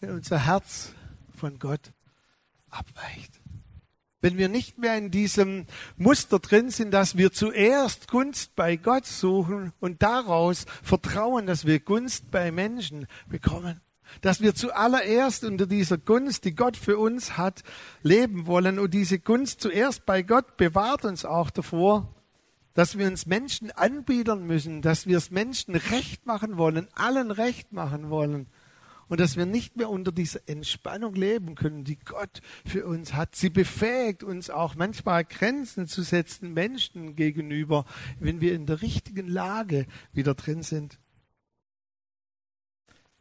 Wenn 0.00 0.10
unser 0.10 0.44
Herz 0.44 0.92
von 1.34 1.58
Gott 1.58 1.92
abweicht 2.68 3.40
wenn 4.20 4.38
wir 4.38 4.48
nicht 4.48 4.78
mehr 4.78 4.96
in 4.96 5.10
diesem 5.10 5.66
Muster 5.96 6.38
drin 6.38 6.70
sind, 6.70 6.90
dass 6.92 7.16
wir 7.16 7.32
zuerst 7.32 8.08
Gunst 8.08 8.56
bei 8.56 8.76
Gott 8.76 9.06
suchen 9.06 9.72
und 9.78 10.02
daraus 10.02 10.64
vertrauen, 10.82 11.46
dass 11.46 11.66
wir 11.66 11.80
Gunst 11.80 12.30
bei 12.30 12.50
Menschen 12.50 13.06
bekommen. 13.28 13.80
Dass 14.20 14.40
wir 14.40 14.54
zuallererst 14.54 15.44
unter 15.44 15.66
dieser 15.66 15.98
Gunst, 15.98 16.44
die 16.44 16.54
Gott 16.54 16.76
für 16.76 16.96
uns 16.96 17.36
hat, 17.36 17.62
leben 18.02 18.46
wollen. 18.46 18.78
Und 18.78 18.94
diese 18.94 19.18
Gunst 19.18 19.60
zuerst 19.60 20.06
bei 20.06 20.22
Gott 20.22 20.56
bewahrt 20.56 21.04
uns 21.04 21.24
auch 21.24 21.50
davor, 21.50 22.14
dass 22.72 22.96
wir 22.96 23.06
uns 23.06 23.26
Menschen 23.26 23.70
anbiedern 23.72 24.46
müssen, 24.46 24.80
dass 24.80 25.06
wir 25.06 25.18
es 25.18 25.30
Menschen 25.30 25.74
recht 25.74 26.24
machen 26.24 26.56
wollen, 26.56 26.88
allen 26.94 27.30
recht 27.30 27.72
machen 27.72 28.10
wollen 28.10 28.46
und 29.08 29.20
dass 29.20 29.36
wir 29.36 29.46
nicht 29.46 29.76
mehr 29.76 29.90
unter 29.90 30.12
dieser 30.12 30.40
Entspannung 30.46 31.14
leben 31.14 31.54
können, 31.54 31.84
die 31.84 31.98
Gott 31.98 32.40
für 32.64 32.86
uns 32.86 33.14
hat. 33.14 33.36
Sie 33.36 33.50
befähigt 33.50 34.22
uns 34.22 34.50
auch 34.50 34.74
manchmal 34.74 35.24
Grenzen 35.24 35.86
zu 35.86 36.02
setzen 36.02 36.52
Menschen 36.54 37.16
gegenüber, 37.16 37.84
wenn 38.18 38.40
wir 38.40 38.54
in 38.54 38.66
der 38.66 38.82
richtigen 38.82 39.28
Lage 39.28 39.86
wieder 40.12 40.34
drin 40.34 40.62
sind. 40.62 40.98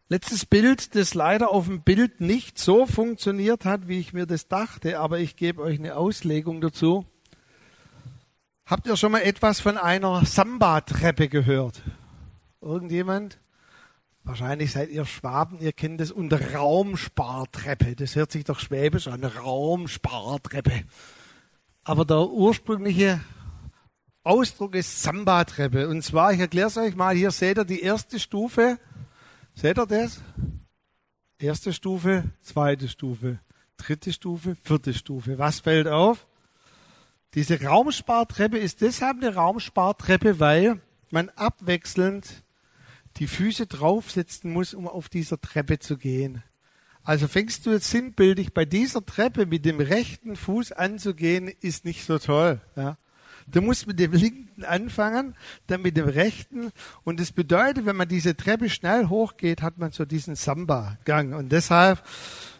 Letztes 0.08 0.45
Bild, 0.45 0.93
das 0.93 1.15
leider 1.15 1.50
auf 1.50 1.65
dem 1.65 1.82
Bild 1.82 2.21
nicht 2.21 2.60
so 2.60 2.86
funktioniert 2.86 3.65
hat, 3.65 3.88
wie 3.88 4.00
ich 4.00 4.13
mir 4.13 4.28
das 4.28 4.48
dachte, 4.48 5.00
aber 5.00 5.19
ich 5.19 5.36
gebe 5.36 5.63
euch 5.63 5.80
eine 5.80 5.95
Auslegung 5.95 6.62
dazu. 6.62 7.06
Habt 8.67 8.86
ihr 8.86 8.98
schon 8.98 9.12
mal 9.12 9.21
etwas 9.21 9.60
von 9.60 9.78
einer 9.78 10.24
Samba-Treppe 10.26 11.28
gehört? 11.28 11.82
Irgendjemand? 12.62 13.39
Wahrscheinlich 14.25 14.71
seid 14.71 14.89
ihr 14.89 15.05
Schwaben, 15.05 15.59
ihr 15.59 15.71
kennt 15.71 16.01
das 16.01 16.11
unter 16.11 16.55
Raumspartreppe. 16.55 17.95
Das 17.95 18.15
hört 18.15 18.31
sich 18.31 18.43
doch 18.43 18.59
schwäbisch 18.59 19.07
an, 19.07 19.23
Raumspartreppe. 19.23 20.83
Aber 21.83 22.05
der 22.05 22.27
ursprüngliche 22.27 23.21
Ausdruck 24.23 24.73
ist 24.73 25.03
Samba-Treppe. 25.03 25.88
Und 25.88 26.01
zwar, 26.01 26.33
ich 26.33 26.39
erkläre 26.39 26.69
es 26.69 26.77
euch 26.77 26.95
mal, 26.95 27.15
hier 27.15 27.29
seht 27.29 27.59
ihr 27.59 27.65
die 27.65 27.81
erste 27.81 28.19
Stufe. 28.19 28.79
Seht 29.53 29.77
ihr 29.77 29.85
das? 29.85 30.19
Erste 31.38 31.71
Stufe, 31.71 32.23
zweite 32.41 32.88
Stufe, 32.88 33.38
dritte 33.77 34.11
Stufe, 34.11 34.55
vierte 34.63 34.95
Stufe. 34.95 35.38
Was 35.38 35.59
fällt 35.59 35.88
auf? 35.88 36.25
Diese 37.35 37.61
Raumspartreppe 37.61 38.57
ist 38.57 38.81
deshalb 38.81 39.17
eine 39.17 39.35
Raumspartreppe, 39.35 40.39
weil 40.39 40.81
man 41.11 41.29
abwechselnd 41.29 42.44
die 43.17 43.28
Füße 43.28 43.67
draufsetzen 43.67 44.51
muss, 44.51 44.73
um 44.73 44.88
auf 44.88 45.10
dieser 45.10 45.39
Treppe 45.39 45.80
zu 45.80 45.97
gehen. 45.97 46.43
Also 47.04 47.28
fängst 47.28 47.65
du 47.65 47.71
jetzt 47.71 47.91
sinnbildlich 47.91 48.54
bei 48.54 48.65
dieser 48.65 49.06
Treppe 49.06 49.45
mit 49.45 49.63
dem 49.63 49.80
rechten 49.80 50.36
Fuß 50.36 50.71
anzugehen, 50.71 51.47
ist 51.62 51.86
nicht 51.86 52.04
so 52.04 52.17
toll. 52.17 52.60
Ja. 52.75 52.97
Du 53.47 53.62
musst 53.62 53.86
mit 53.86 53.99
dem 53.99 54.12
linken 54.12 54.63
anfangen, 54.63 55.36
dann 55.67 55.84
mit 55.84 55.97
dem 55.97 56.08
rechten. 56.08 56.71
Und 57.04 57.19
das 57.19 57.32
bedeutet, 57.32 57.86
wenn 57.86 57.95
man 57.95 58.08
diese 58.08 58.36
Treppe 58.36 58.71
schnell 58.71 59.08
hochgeht, 59.08 59.62
hat 59.62 59.78
man 59.78 59.91
so 59.91 60.04
diesen 60.04 60.36
Samba-Gang. 60.36 61.34
Und 61.34 61.51
deshalb, 61.51 62.04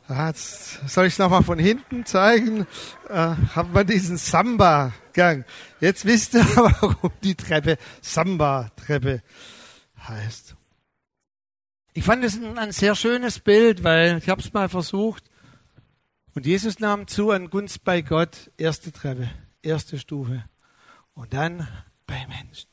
jetzt 0.08 0.88
soll 0.88 1.08
ich 1.08 1.13
es 1.13 1.20
nochmal 1.20 1.44
von 1.44 1.58
hinten 1.58 2.06
zeigen, 2.06 2.68
äh, 3.10 3.13
hat 3.56 3.74
man 3.74 3.88
diesen 3.88 4.18
Samba-Gang. 4.18 5.44
Jetzt 5.80 6.06
wisst 6.06 6.36
ihr, 6.36 6.46
warum 6.56 7.12
die 7.24 7.34
Treppe 7.34 7.80
Samba-Treppe 8.02 9.24
heißt. 10.08 10.56
Ich 11.94 12.04
fand 12.04 12.24
es 12.24 12.38
ein 12.41 12.72
sehr 12.72 12.96
schönes 12.96 13.39
Bild, 13.39 13.84
weil 13.84 14.18
ich 14.18 14.30
habe 14.30 14.41
es 14.41 14.52
mal 14.52 14.70
versucht. 14.70 15.24
Und 16.34 16.46
Jesus 16.46 16.80
nahm 16.80 17.08
zu 17.08 17.32
an 17.32 17.50
Gunst 17.50 17.86
bei 17.86 18.02
Gott, 18.02 18.52
erste 18.58 18.91
Treppe, 18.91 19.30
erste 19.62 19.98
Stufe. 19.98 20.44
Und 21.13 21.34
dann 21.34 21.68
bei 22.06 22.28
Menschen. 22.28 22.68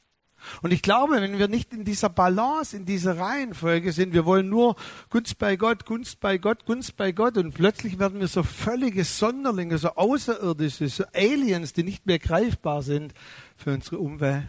Und 0.60 0.72
ich 0.72 0.82
glaube, 0.82 1.20
wenn 1.20 1.38
wir 1.38 1.48
nicht 1.48 1.72
in 1.72 1.84
dieser 1.84 2.08
Balance, 2.08 2.76
in 2.76 2.84
dieser 2.84 3.18
Reihenfolge 3.18 3.92
sind, 3.92 4.12
wir 4.12 4.24
wollen 4.24 4.48
nur 4.48 4.76
Gunst 5.08 5.38
bei 5.38 5.56
Gott, 5.56 5.86
Gunst 5.86 6.20
bei 6.20 6.38
Gott, 6.38 6.66
Gunst 6.66 6.96
bei 6.96 7.12
Gott 7.12 7.36
und 7.36 7.54
plötzlich 7.54 7.98
werden 7.98 8.20
wir 8.20 8.28
so 8.28 8.42
völlige 8.42 9.04
Sonderlinge, 9.04 9.78
so 9.78 9.90
Außerirdische, 9.90 10.88
so 10.88 11.04
Aliens, 11.14 11.72
die 11.72 11.84
nicht 11.84 12.06
mehr 12.06 12.18
greifbar 12.18 12.82
sind 12.82 13.14
für 13.56 13.72
unsere 13.72 13.98
Umwelt. 13.98 14.48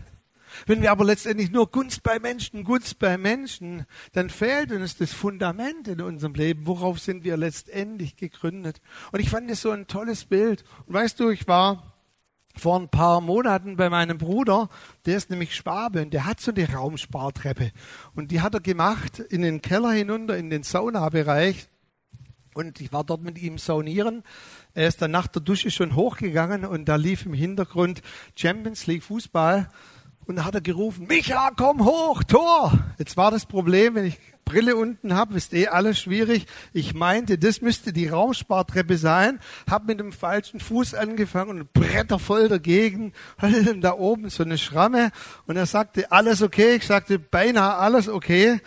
Wenn 0.65 0.81
wir 0.81 0.91
aber 0.91 1.05
letztendlich 1.05 1.51
nur 1.51 1.69
Gunst 1.71 2.03
bei 2.03 2.19
Menschen, 2.19 2.63
Gunst 2.63 2.99
bei 2.99 3.17
Menschen, 3.17 3.85
dann 4.13 4.29
fehlt 4.29 4.71
uns 4.71 4.97
das 4.97 5.13
Fundament 5.13 5.87
in 5.87 6.01
unserem 6.01 6.33
Leben. 6.33 6.67
Worauf 6.67 6.99
sind 6.99 7.23
wir 7.23 7.37
letztendlich 7.37 8.15
gegründet? 8.15 8.81
Und 9.11 9.19
ich 9.19 9.29
fand 9.29 9.49
das 9.49 9.61
so 9.61 9.71
ein 9.71 9.87
tolles 9.87 10.25
Bild. 10.25 10.63
Und 10.85 10.93
weißt 10.93 11.19
du, 11.19 11.29
ich 11.29 11.47
war 11.47 11.93
vor 12.55 12.79
ein 12.79 12.89
paar 12.89 13.19
Monaten 13.21 13.77
bei 13.77 13.89
meinem 13.89 14.17
Bruder, 14.17 14.69
der 15.05 15.17
ist 15.17 15.29
nämlich 15.29 15.55
Schwabe 15.55 16.01
und 16.03 16.13
der 16.13 16.25
hat 16.25 16.39
so 16.39 16.51
eine 16.51 16.71
Raumspartreppe. 16.71 17.71
Und 18.13 18.31
die 18.31 18.41
hat 18.41 18.53
er 18.53 18.59
gemacht 18.59 19.19
in 19.19 19.41
den 19.41 19.61
Keller 19.61 19.91
hinunter, 19.91 20.37
in 20.37 20.49
den 20.49 20.63
Saunabereich. 20.63 21.67
Und 22.53 22.79
ich 22.79 22.93
war 22.93 23.03
dort 23.03 23.23
mit 23.23 23.39
ihm 23.39 23.57
saunieren. 23.57 24.23
Er 24.75 24.87
ist 24.87 25.01
dann 25.01 25.09
nach 25.09 25.27
der 25.27 25.41
Dusche 25.41 25.71
schon 25.71 25.95
hochgegangen 25.95 26.65
und 26.65 26.85
da 26.85 26.95
lief 26.95 27.25
im 27.25 27.33
Hintergrund 27.33 28.03
Champions 28.35 28.85
League 28.85 29.03
Fußball. 29.03 29.69
Und 30.26 30.38
da 30.38 30.45
hat 30.45 30.55
er 30.55 30.61
gerufen, 30.61 31.07
Micha, 31.07 31.51
komm 31.55 31.84
hoch, 31.84 32.24
Tor! 32.24 32.71
Jetzt 32.97 33.17
war 33.17 33.32
das 33.32 33.45
Problem, 33.45 33.95
wenn 33.95 34.05
ich 34.05 34.17
Brille 34.45 34.76
unten 34.76 35.13
habe, 35.13 35.36
ist 35.36 35.53
eh 35.53 35.67
alles 35.67 35.99
schwierig. 35.99 36.45
Ich 36.74 36.93
meinte, 36.93 37.38
das 37.38 37.61
müsste 37.61 37.93
die 37.93 38.07
Raumspartreppe 38.07 38.97
sein, 38.97 39.39
habe 39.69 39.88
mit 39.88 39.99
dem 39.99 40.11
falschen 40.11 40.59
Fuß 40.59 40.95
angefangen 40.95 41.59
und 41.59 41.74
Bretter 41.74 42.19
voll 42.19 42.47
dagegen, 42.47 43.13
hatte 43.38 43.78
da 43.78 43.93
oben 43.93 44.30
so 44.30 44.43
eine 44.43 44.57
Schramme 44.57 45.11
und 45.45 45.57
er 45.57 45.65
sagte, 45.65 46.11
alles 46.11 46.41
okay. 46.41 46.76
Ich 46.76 46.88
sagte, 46.88 47.19
beinahe 47.19 47.76
alles 47.76 48.07
okay. 48.07 48.61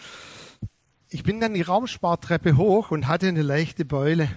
Ich 1.09 1.23
bin 1.23 1.41
dann 1.41 1.55
die 1.55 1.63
Raumspartreppe 1.63 2.57
hoch 2.57 2.91
und 2.91 3.07
hatte 3.07 3.29
eine 3.29 3.43
leichte 3.43 3.85
Beule. 3.85 4.29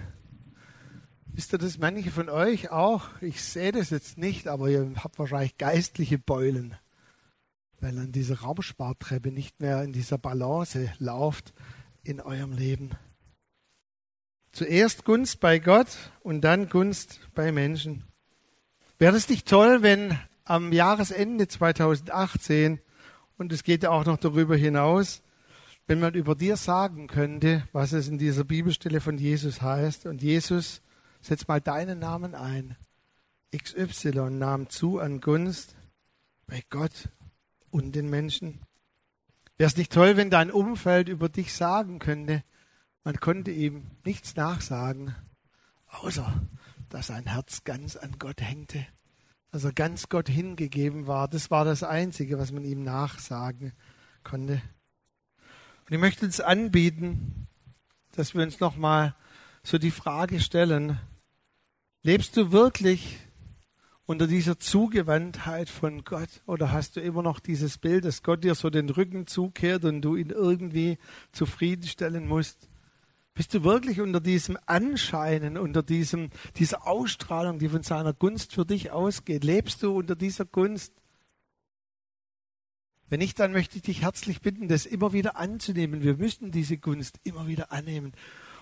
Wisst 1.26 1.52
ihr 1.52 1.58
das 1.58 1.78
manche 1.78 2.10
von 2.10 2.28
euch 2.28 2.70
auch? 2.70 3.08
Ich 3.20 3.42
sehe 3.42 3.72
das 3.72 3.90
jetzt 3.90 4.18
nicht, 4.18 4.48
aber 4.48 4.68
ihr 4.68 4.90
habt 5.02 5.18
wahrscheinlich 5.18 5.58
geistliche 5.58 6.18
Beulen 6.18 6.76
weil 7.80 7.98
an 7.98 8.12
dieser 8.12 8.40
Raumspartreppe 8.40 9.30
nicht 9.30 9.60
mehr 9.60 9.82
in 9.82 9.92
dieser 9.92 10.18
Balance 10.18 10.92
lauft 10.98 11.52
in 12.02 12.20
eurem 12.20 12.52
Leben. 12.52 12.90
Zuerst 14.52 15.04
Gunst 15.04 15.40
bei 15.40 15.58
Gott 15.58 16.10
und 16.22 16.42
dann 16.42 16.68
Gunst 16.68 17.20
bei 17.34 17.52
Menschen. 17.52 18.04
Wäre 18.98 19.16
es 19.16 19.28
nicht 19.28 19.48
toll, 19.48 19.82
wenn 19.82 20.18
am 20.44 20.72
Jahresende 20.72 21.46
2018, 21.46 22.80
und 23.38 23.52
es 23.52 23.62
geht 23.62 23.84
ja 23.84 23.90
auch 23.90 24.04
noch 24.04 24.18
darüber 24.18 24.56
hinaus, 24.56 25.22
wenn 25.86 26.00
man 26.00 26.14
über 26.14 26.34
dir 26.34 26.56
sagen 26.56 27.06
könnte, 27.06 27.66
was 27.72 27.92
es 27.92 28.08
in 28.08 28.18
dieser 28.18 28.44
Bibelstelle 28.44 29.00
von 29.00 29.16
Jesus 29.16 29.62
heißt. 29.62 30.06
Und 30.06 30.22
Jesus, 30.22 30.82
setz 31.20 31.48
mal 31.48 31.60
deinen 31.60 31.98
Namen 31.98 32.34
ein. 32.34 32.76
XY 33.56 34.30
nahm 34.30 34.68
zu 34.68 34.98
an 34.98 35.20
Gunst 35.20 35.74
bei 36.46 36.62
Gott 36.68 37.08
und 37.70 37.92
den 37.92 38.08
Menschen. 38.10 38.60
Wäre 39.56 39.68
es 39.68 39.76
nicht 39.76 39.92
toll, 39.92 40.16
wenn 40.16 40.30
dein 40.30 40.50
Umfeld 40.50 41.08
über 41.08 41.28
dich 41.28 41.54
sagen 41.54 41.98
könnte, 41.98 42.42
man 43.04 43.20
konnte 43.20 43.50
ihm 43.50 43.86
nichts 44.04 44.36
nachsagen, 44.36 45.14
außer 45.88 46.42
dass 46.88 47.08
sein 47.08 47.26
Herz 47.26 47.64
ganz 47.64 47.96
an 47.96 48.18
Gott 48.18 48.40
hängte, 48.40 48.86
dass 49.50 49.64
er 49.64 49.72
ganz 49.72 50.08
Gott 50.08 50.28
hingegeben 50.28 51.06
war. 51.06 51.28
Das 51.28 51.50
war 51.50 51.64
das 51.64 51.82
Einzige, 51.82 52.38
was 52.38 52.52
man 52.52 52.64
ihm 52.64 52.82
nachsagen 52.82 53.72
konnte. 54.24 54.62
Und 55.86 55.94
ich 55.94 55.98
möchte 55.98 56.26
uns 56.26 56.40
anbieten, 56.40 57.48
dass 58.12 58.34
wir 58.34 58.42
uns 58.42 58.60
nochmal 58.60 59.14
so 59.62 59.78
die 59.78 59.90
Frage 59.90 60.40
stellen, 60.40 60.98
lebst 62.02 62.36
du 62.36 62.52
wirklich 62.52 63.18
unter 64.10 64.26
dieser 64.26 64.58
Zugewandtheit 64.58 65.68
von 65.68 66.02
Gott? 66.02 66.42
Oder 66.44 66.72
hast 66.72 66.96
du 66.96 67.00
immer 67.00 67.22
noch 67.22 67.38
dieses 67.38 67.78
Bild, 67.78 68.04
dass 68.04 68.24
Gott 68.24 68.42
dir 68.42 68.56
so 68.56 68.68
den 68.68 68.90
Rücken 68.90 69.28
zukehrt 69.28 69.84
und 69.84 70.02
du 70.02 70.16
ihn 70.16 70.30
irgendwie 70.30 70.98
zufriedenstellen 71.30 72.26
musst? 72.26 72.68
Bist 73.34 73.54
du 73.54 73.62
wirklich 73.62 74.00
unter 74.00 74.20
diesem 74.20 74.58
Anscheinen, 74.66 75.56
unter 75.56 75.84
diesem, 75.84 76.30
dieser 76.56 76.88
Ausstrahlung, 76.88 77.60
die 77.60 77.68
von 77.68 77.84
seiner 77.84 78.12
Gunst 78.12 78.52
für 78.52 78.66
dich 78.66 78.90
ausgeht? 78.90 79.44
Lebst 79.44 79.80
du 79.84 79.96
unter 79.96 80.16
dieser 80.16 80.44
Gunst? 80.44 80.92
Wenn 83.08 83.20
nicht, 83.20 83.38
dann 83.38 83.52
möchte 83.52 83.76
ich 83.76 83.82
dich 83.82 84.02
herzlich 84.02 84.40
bitten, 84.40 84.66
das 84.66 84.86
immer 84.86 85.12
wieder 85.12 85.36
anzunehmen. 85.36 86.02
Wir 86.02 86.16
müssen 86.16 86.50
diese 86.50 86.78
Gunst 86.78 87.20
immer 87.22 87.46
wieder 87.46 87.70
annehmen. 87.70 88.14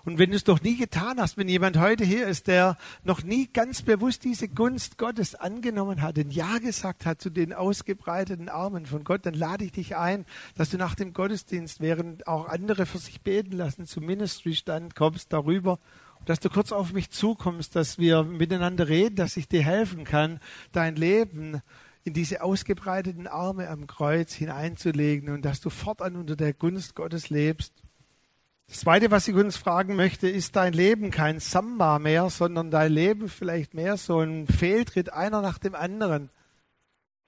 Und 0.04 0.18
wenn 0.18 0.30
du 0.30 0.36
es 0.36 0.44
doch 0.44 0.60
nie 0.62 0.76
getan 0.76 1.20
hast, 1.20 1.36
wenn 1.36 1.48
jemand 1.48 1.78
heute 1.78 2.04
hier 2.04 2.26
ist, 2.26 2.46
der 2.46 2.76
noch 3.04 3.22
nie 3.22 3.48
ganz 3.52 3.82
bewusst 3.82 4.24
diese 4.24 4.48
Gunst 4.48 4.98
Gottes 4.98 5.34
angenommen 5.34 6.02
hat, 6.02 6.18
ein 6.18 6.30
Ja 6.30 6.58
gesagt 6.58 7.06
hat 7.06 7.20
zu 7.20 7.30
den 7.30 7.52
ausgebreiteten 7.52 8.48
Armen 8.48 8.86
von 8.86 9.04
Gott, 9.04 9.26
dann 9.26 9.34
lade 9.34 9.64
ich 9.64 9.72
dich 9.72 9.96
ein, 9.96 10.24
dass 10.56 10.70
du 10.70 10.78
nach 10.78 10.94
dem 10.94 11.12
Gottesdienst, 11.12 11.80
während 11.80 12.26
auch 12.26 12.48
andere 12.48 12.86
für 12.86 12.98
sich 12.98 13.20
beten 13.20 13.52
lassen, 13.52 13.86
zum 13.86 14.04
Ministry-Stand 14.06 14.94
kommst 14.94 15.32
darüber 15.32 15.78
dass 16.24 16.40
du 16.40 16.50
kurz 16.50 16.72
auf 16.72 16.92
mich 16.92 17.10
zukommst, 17.10 17.74
dass 17.74 17.96
wir 17.96 18.22
miteinander 18.22 18.88
reden, 18.88 19.16
dass 19.16 19.38
ich 19.38 19.48
dir 19.48 19.62
helfen 19.62 20.04
kann, 20.04 20.40
dein 20.72 20.94
Leben 20.96 21.62
in 22.04 22.12
diese 22.12 22.42
ausgebreiteten 22.42 23.26
Arme 23.26 23.68
am 23.68 23.86
Kreuz 23.86 24.32
hineinzulegen 24.32 25.30
und 25.30 25.44
dass 25.44 25.60
du 25.60 25.70
fortan 25.70 26.16
unter 26.16 26.36
der 26.36 26.52
Gunst 26.52 26.94
Gottes 26.94 27.30
lebst. 27.30 27.72
Das 28.68 28.80
Zweite, 28.80 29.10
was 29.10 29.26
ich 29.26 29.34
uns 29.34 29.56
fragen 29.56 29.96
möchte, 29.96 30.28
ist 30.28 30.54
dein 30.54 30.74
Leben 30.74 31.10
kein 31.10 31.40
Samba 31.40 31.98
mehr, 31.98 32.28
sondern 32.28 32.70
dein 32.70 32.92
Leben 32.92 33.30
vielleicht 33.30 33.72
mehr 33.72 33.96
so 33.96 34.20
ein 34.20 34.46
Fehltritt 34.46 35.10
einer 35.10 35.40
nach 35.40 35.56
dem 35.58 35.74
anderen. 35.74 36.28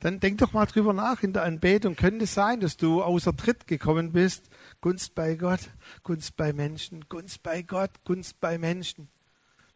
Dann 0.01 0.20
denk 0.20 0.38
doch 0.38 0.53
mal 0.53 0.66
drüber 0.66 0.93
nach 0.93 1.22
in 1.22 1.32
der 1.32 1.45
Anbetung. 1.45 1.97
Könnte 1.97 2.24
es 2.24 2.34
sein, 2.34 2.61
dass 2.61 2.76
du 2.76 3.03
außer 3.03 3.34
Tritt 3.36 3.66
gekommen 3.66 4.12
bist? 4.12 4.51
Gunst 4.82 5.14
bei 5.14 5.34
Gott, 5.34 5.61
Gunst 6.03 6.36
bei 6.36 6.53
Menschen, 6.53 7.07
Gunst 7.09 7.43
bei 7.43 7.62
Gott, 7.62 7.91
Gunst 8.05 8.38
bei 8.41 8.59
Menschen. 8.59 9.09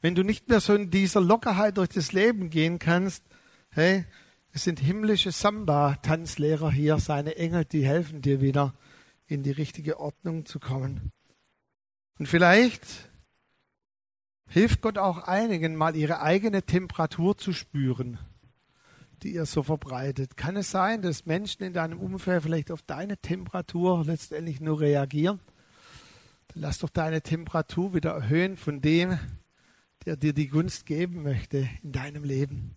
Wenn 0.02 0.14
du 0.14 0.22
nicht 0.22 0.50
mehr 0.50 0.60
so 0.60 0.74
in 0.74 0.90
dieser 0.90 1.22
Lockerheit 1.22 1.78
durch 1.78 1.88
das 1.88 2.12
Leben 2.12 2.50
gehen 2.50 2.78
kannst, 2.78 3.24
hey, 3.70 4.04
es 4.52 4.64
sind 4.64 4.80
himmlische 4.80 5.32
Samba-Tanzlehrer 5.32 6.70
hier, 6.70 6.98
seine 6.98 7.36
Engel, 7.36 7.64
die 7.64 7.86
helfen 7.86 8.20
dir 8.20 8.42
wieder 8.42 8.74
in 9.26 9.42
die 9.42 9.50
richtige 9.50 9.98
Ordnung 9.98 10.44
zu 10.44 10.60
kommen. 10.60 11.10
Und 12.18 12.26
vielleicht 12.26 12.82
hilft 14.48 14.82
Gott 14.82 14.98
auch 14.98 15.18
einigen, 15.26 15.74
mal 15.74 15.96
ihre 15.96 16.20
eigene 16.20 16.62
Temperatur 16.62 17.36
zu 17.36 17.52
spüren, 17.52 18.18
die 19.22 19.34
ihr 19.34 19.46
so 19.46 19.62
verbreitet. 19.62 20.36
Kann 20.36 20.56
es 20.56 20.70
sein, 20.70 21.02
dass 21.02 21.26
Menschen 21.26 21.64
in 21.64 21.72
deinem 21.72 21.98
Umfeld 21.98 22.42
vielleicht 22.42 22.70
auf 22.70 22.82
deine 22.82 23.16
Temperatur 23.16 24.04
letztendlich 24.04 24.60
nur 24.60 24.80
reagieren? 24.80 25.40
Dann 26.48 26.62
lass 26.62 26.78
doch 26.78 26.90
deine 26.90 27.22
Temperatur 27.22 27.94
wieder 27.94 28.12
erhöhen 28.12 28.56
von 28.56 28.80
dem, 28.80 29.18
der 30.04 30.16
dir 30.16 30.32
die 30.32 30.48
Gunst 30.48 30.86
geben 30.86 31.22
möchte 31.22 31.68
in 31.82 31.90
deinem 31.90 32.22
Leben. 32.22 32.76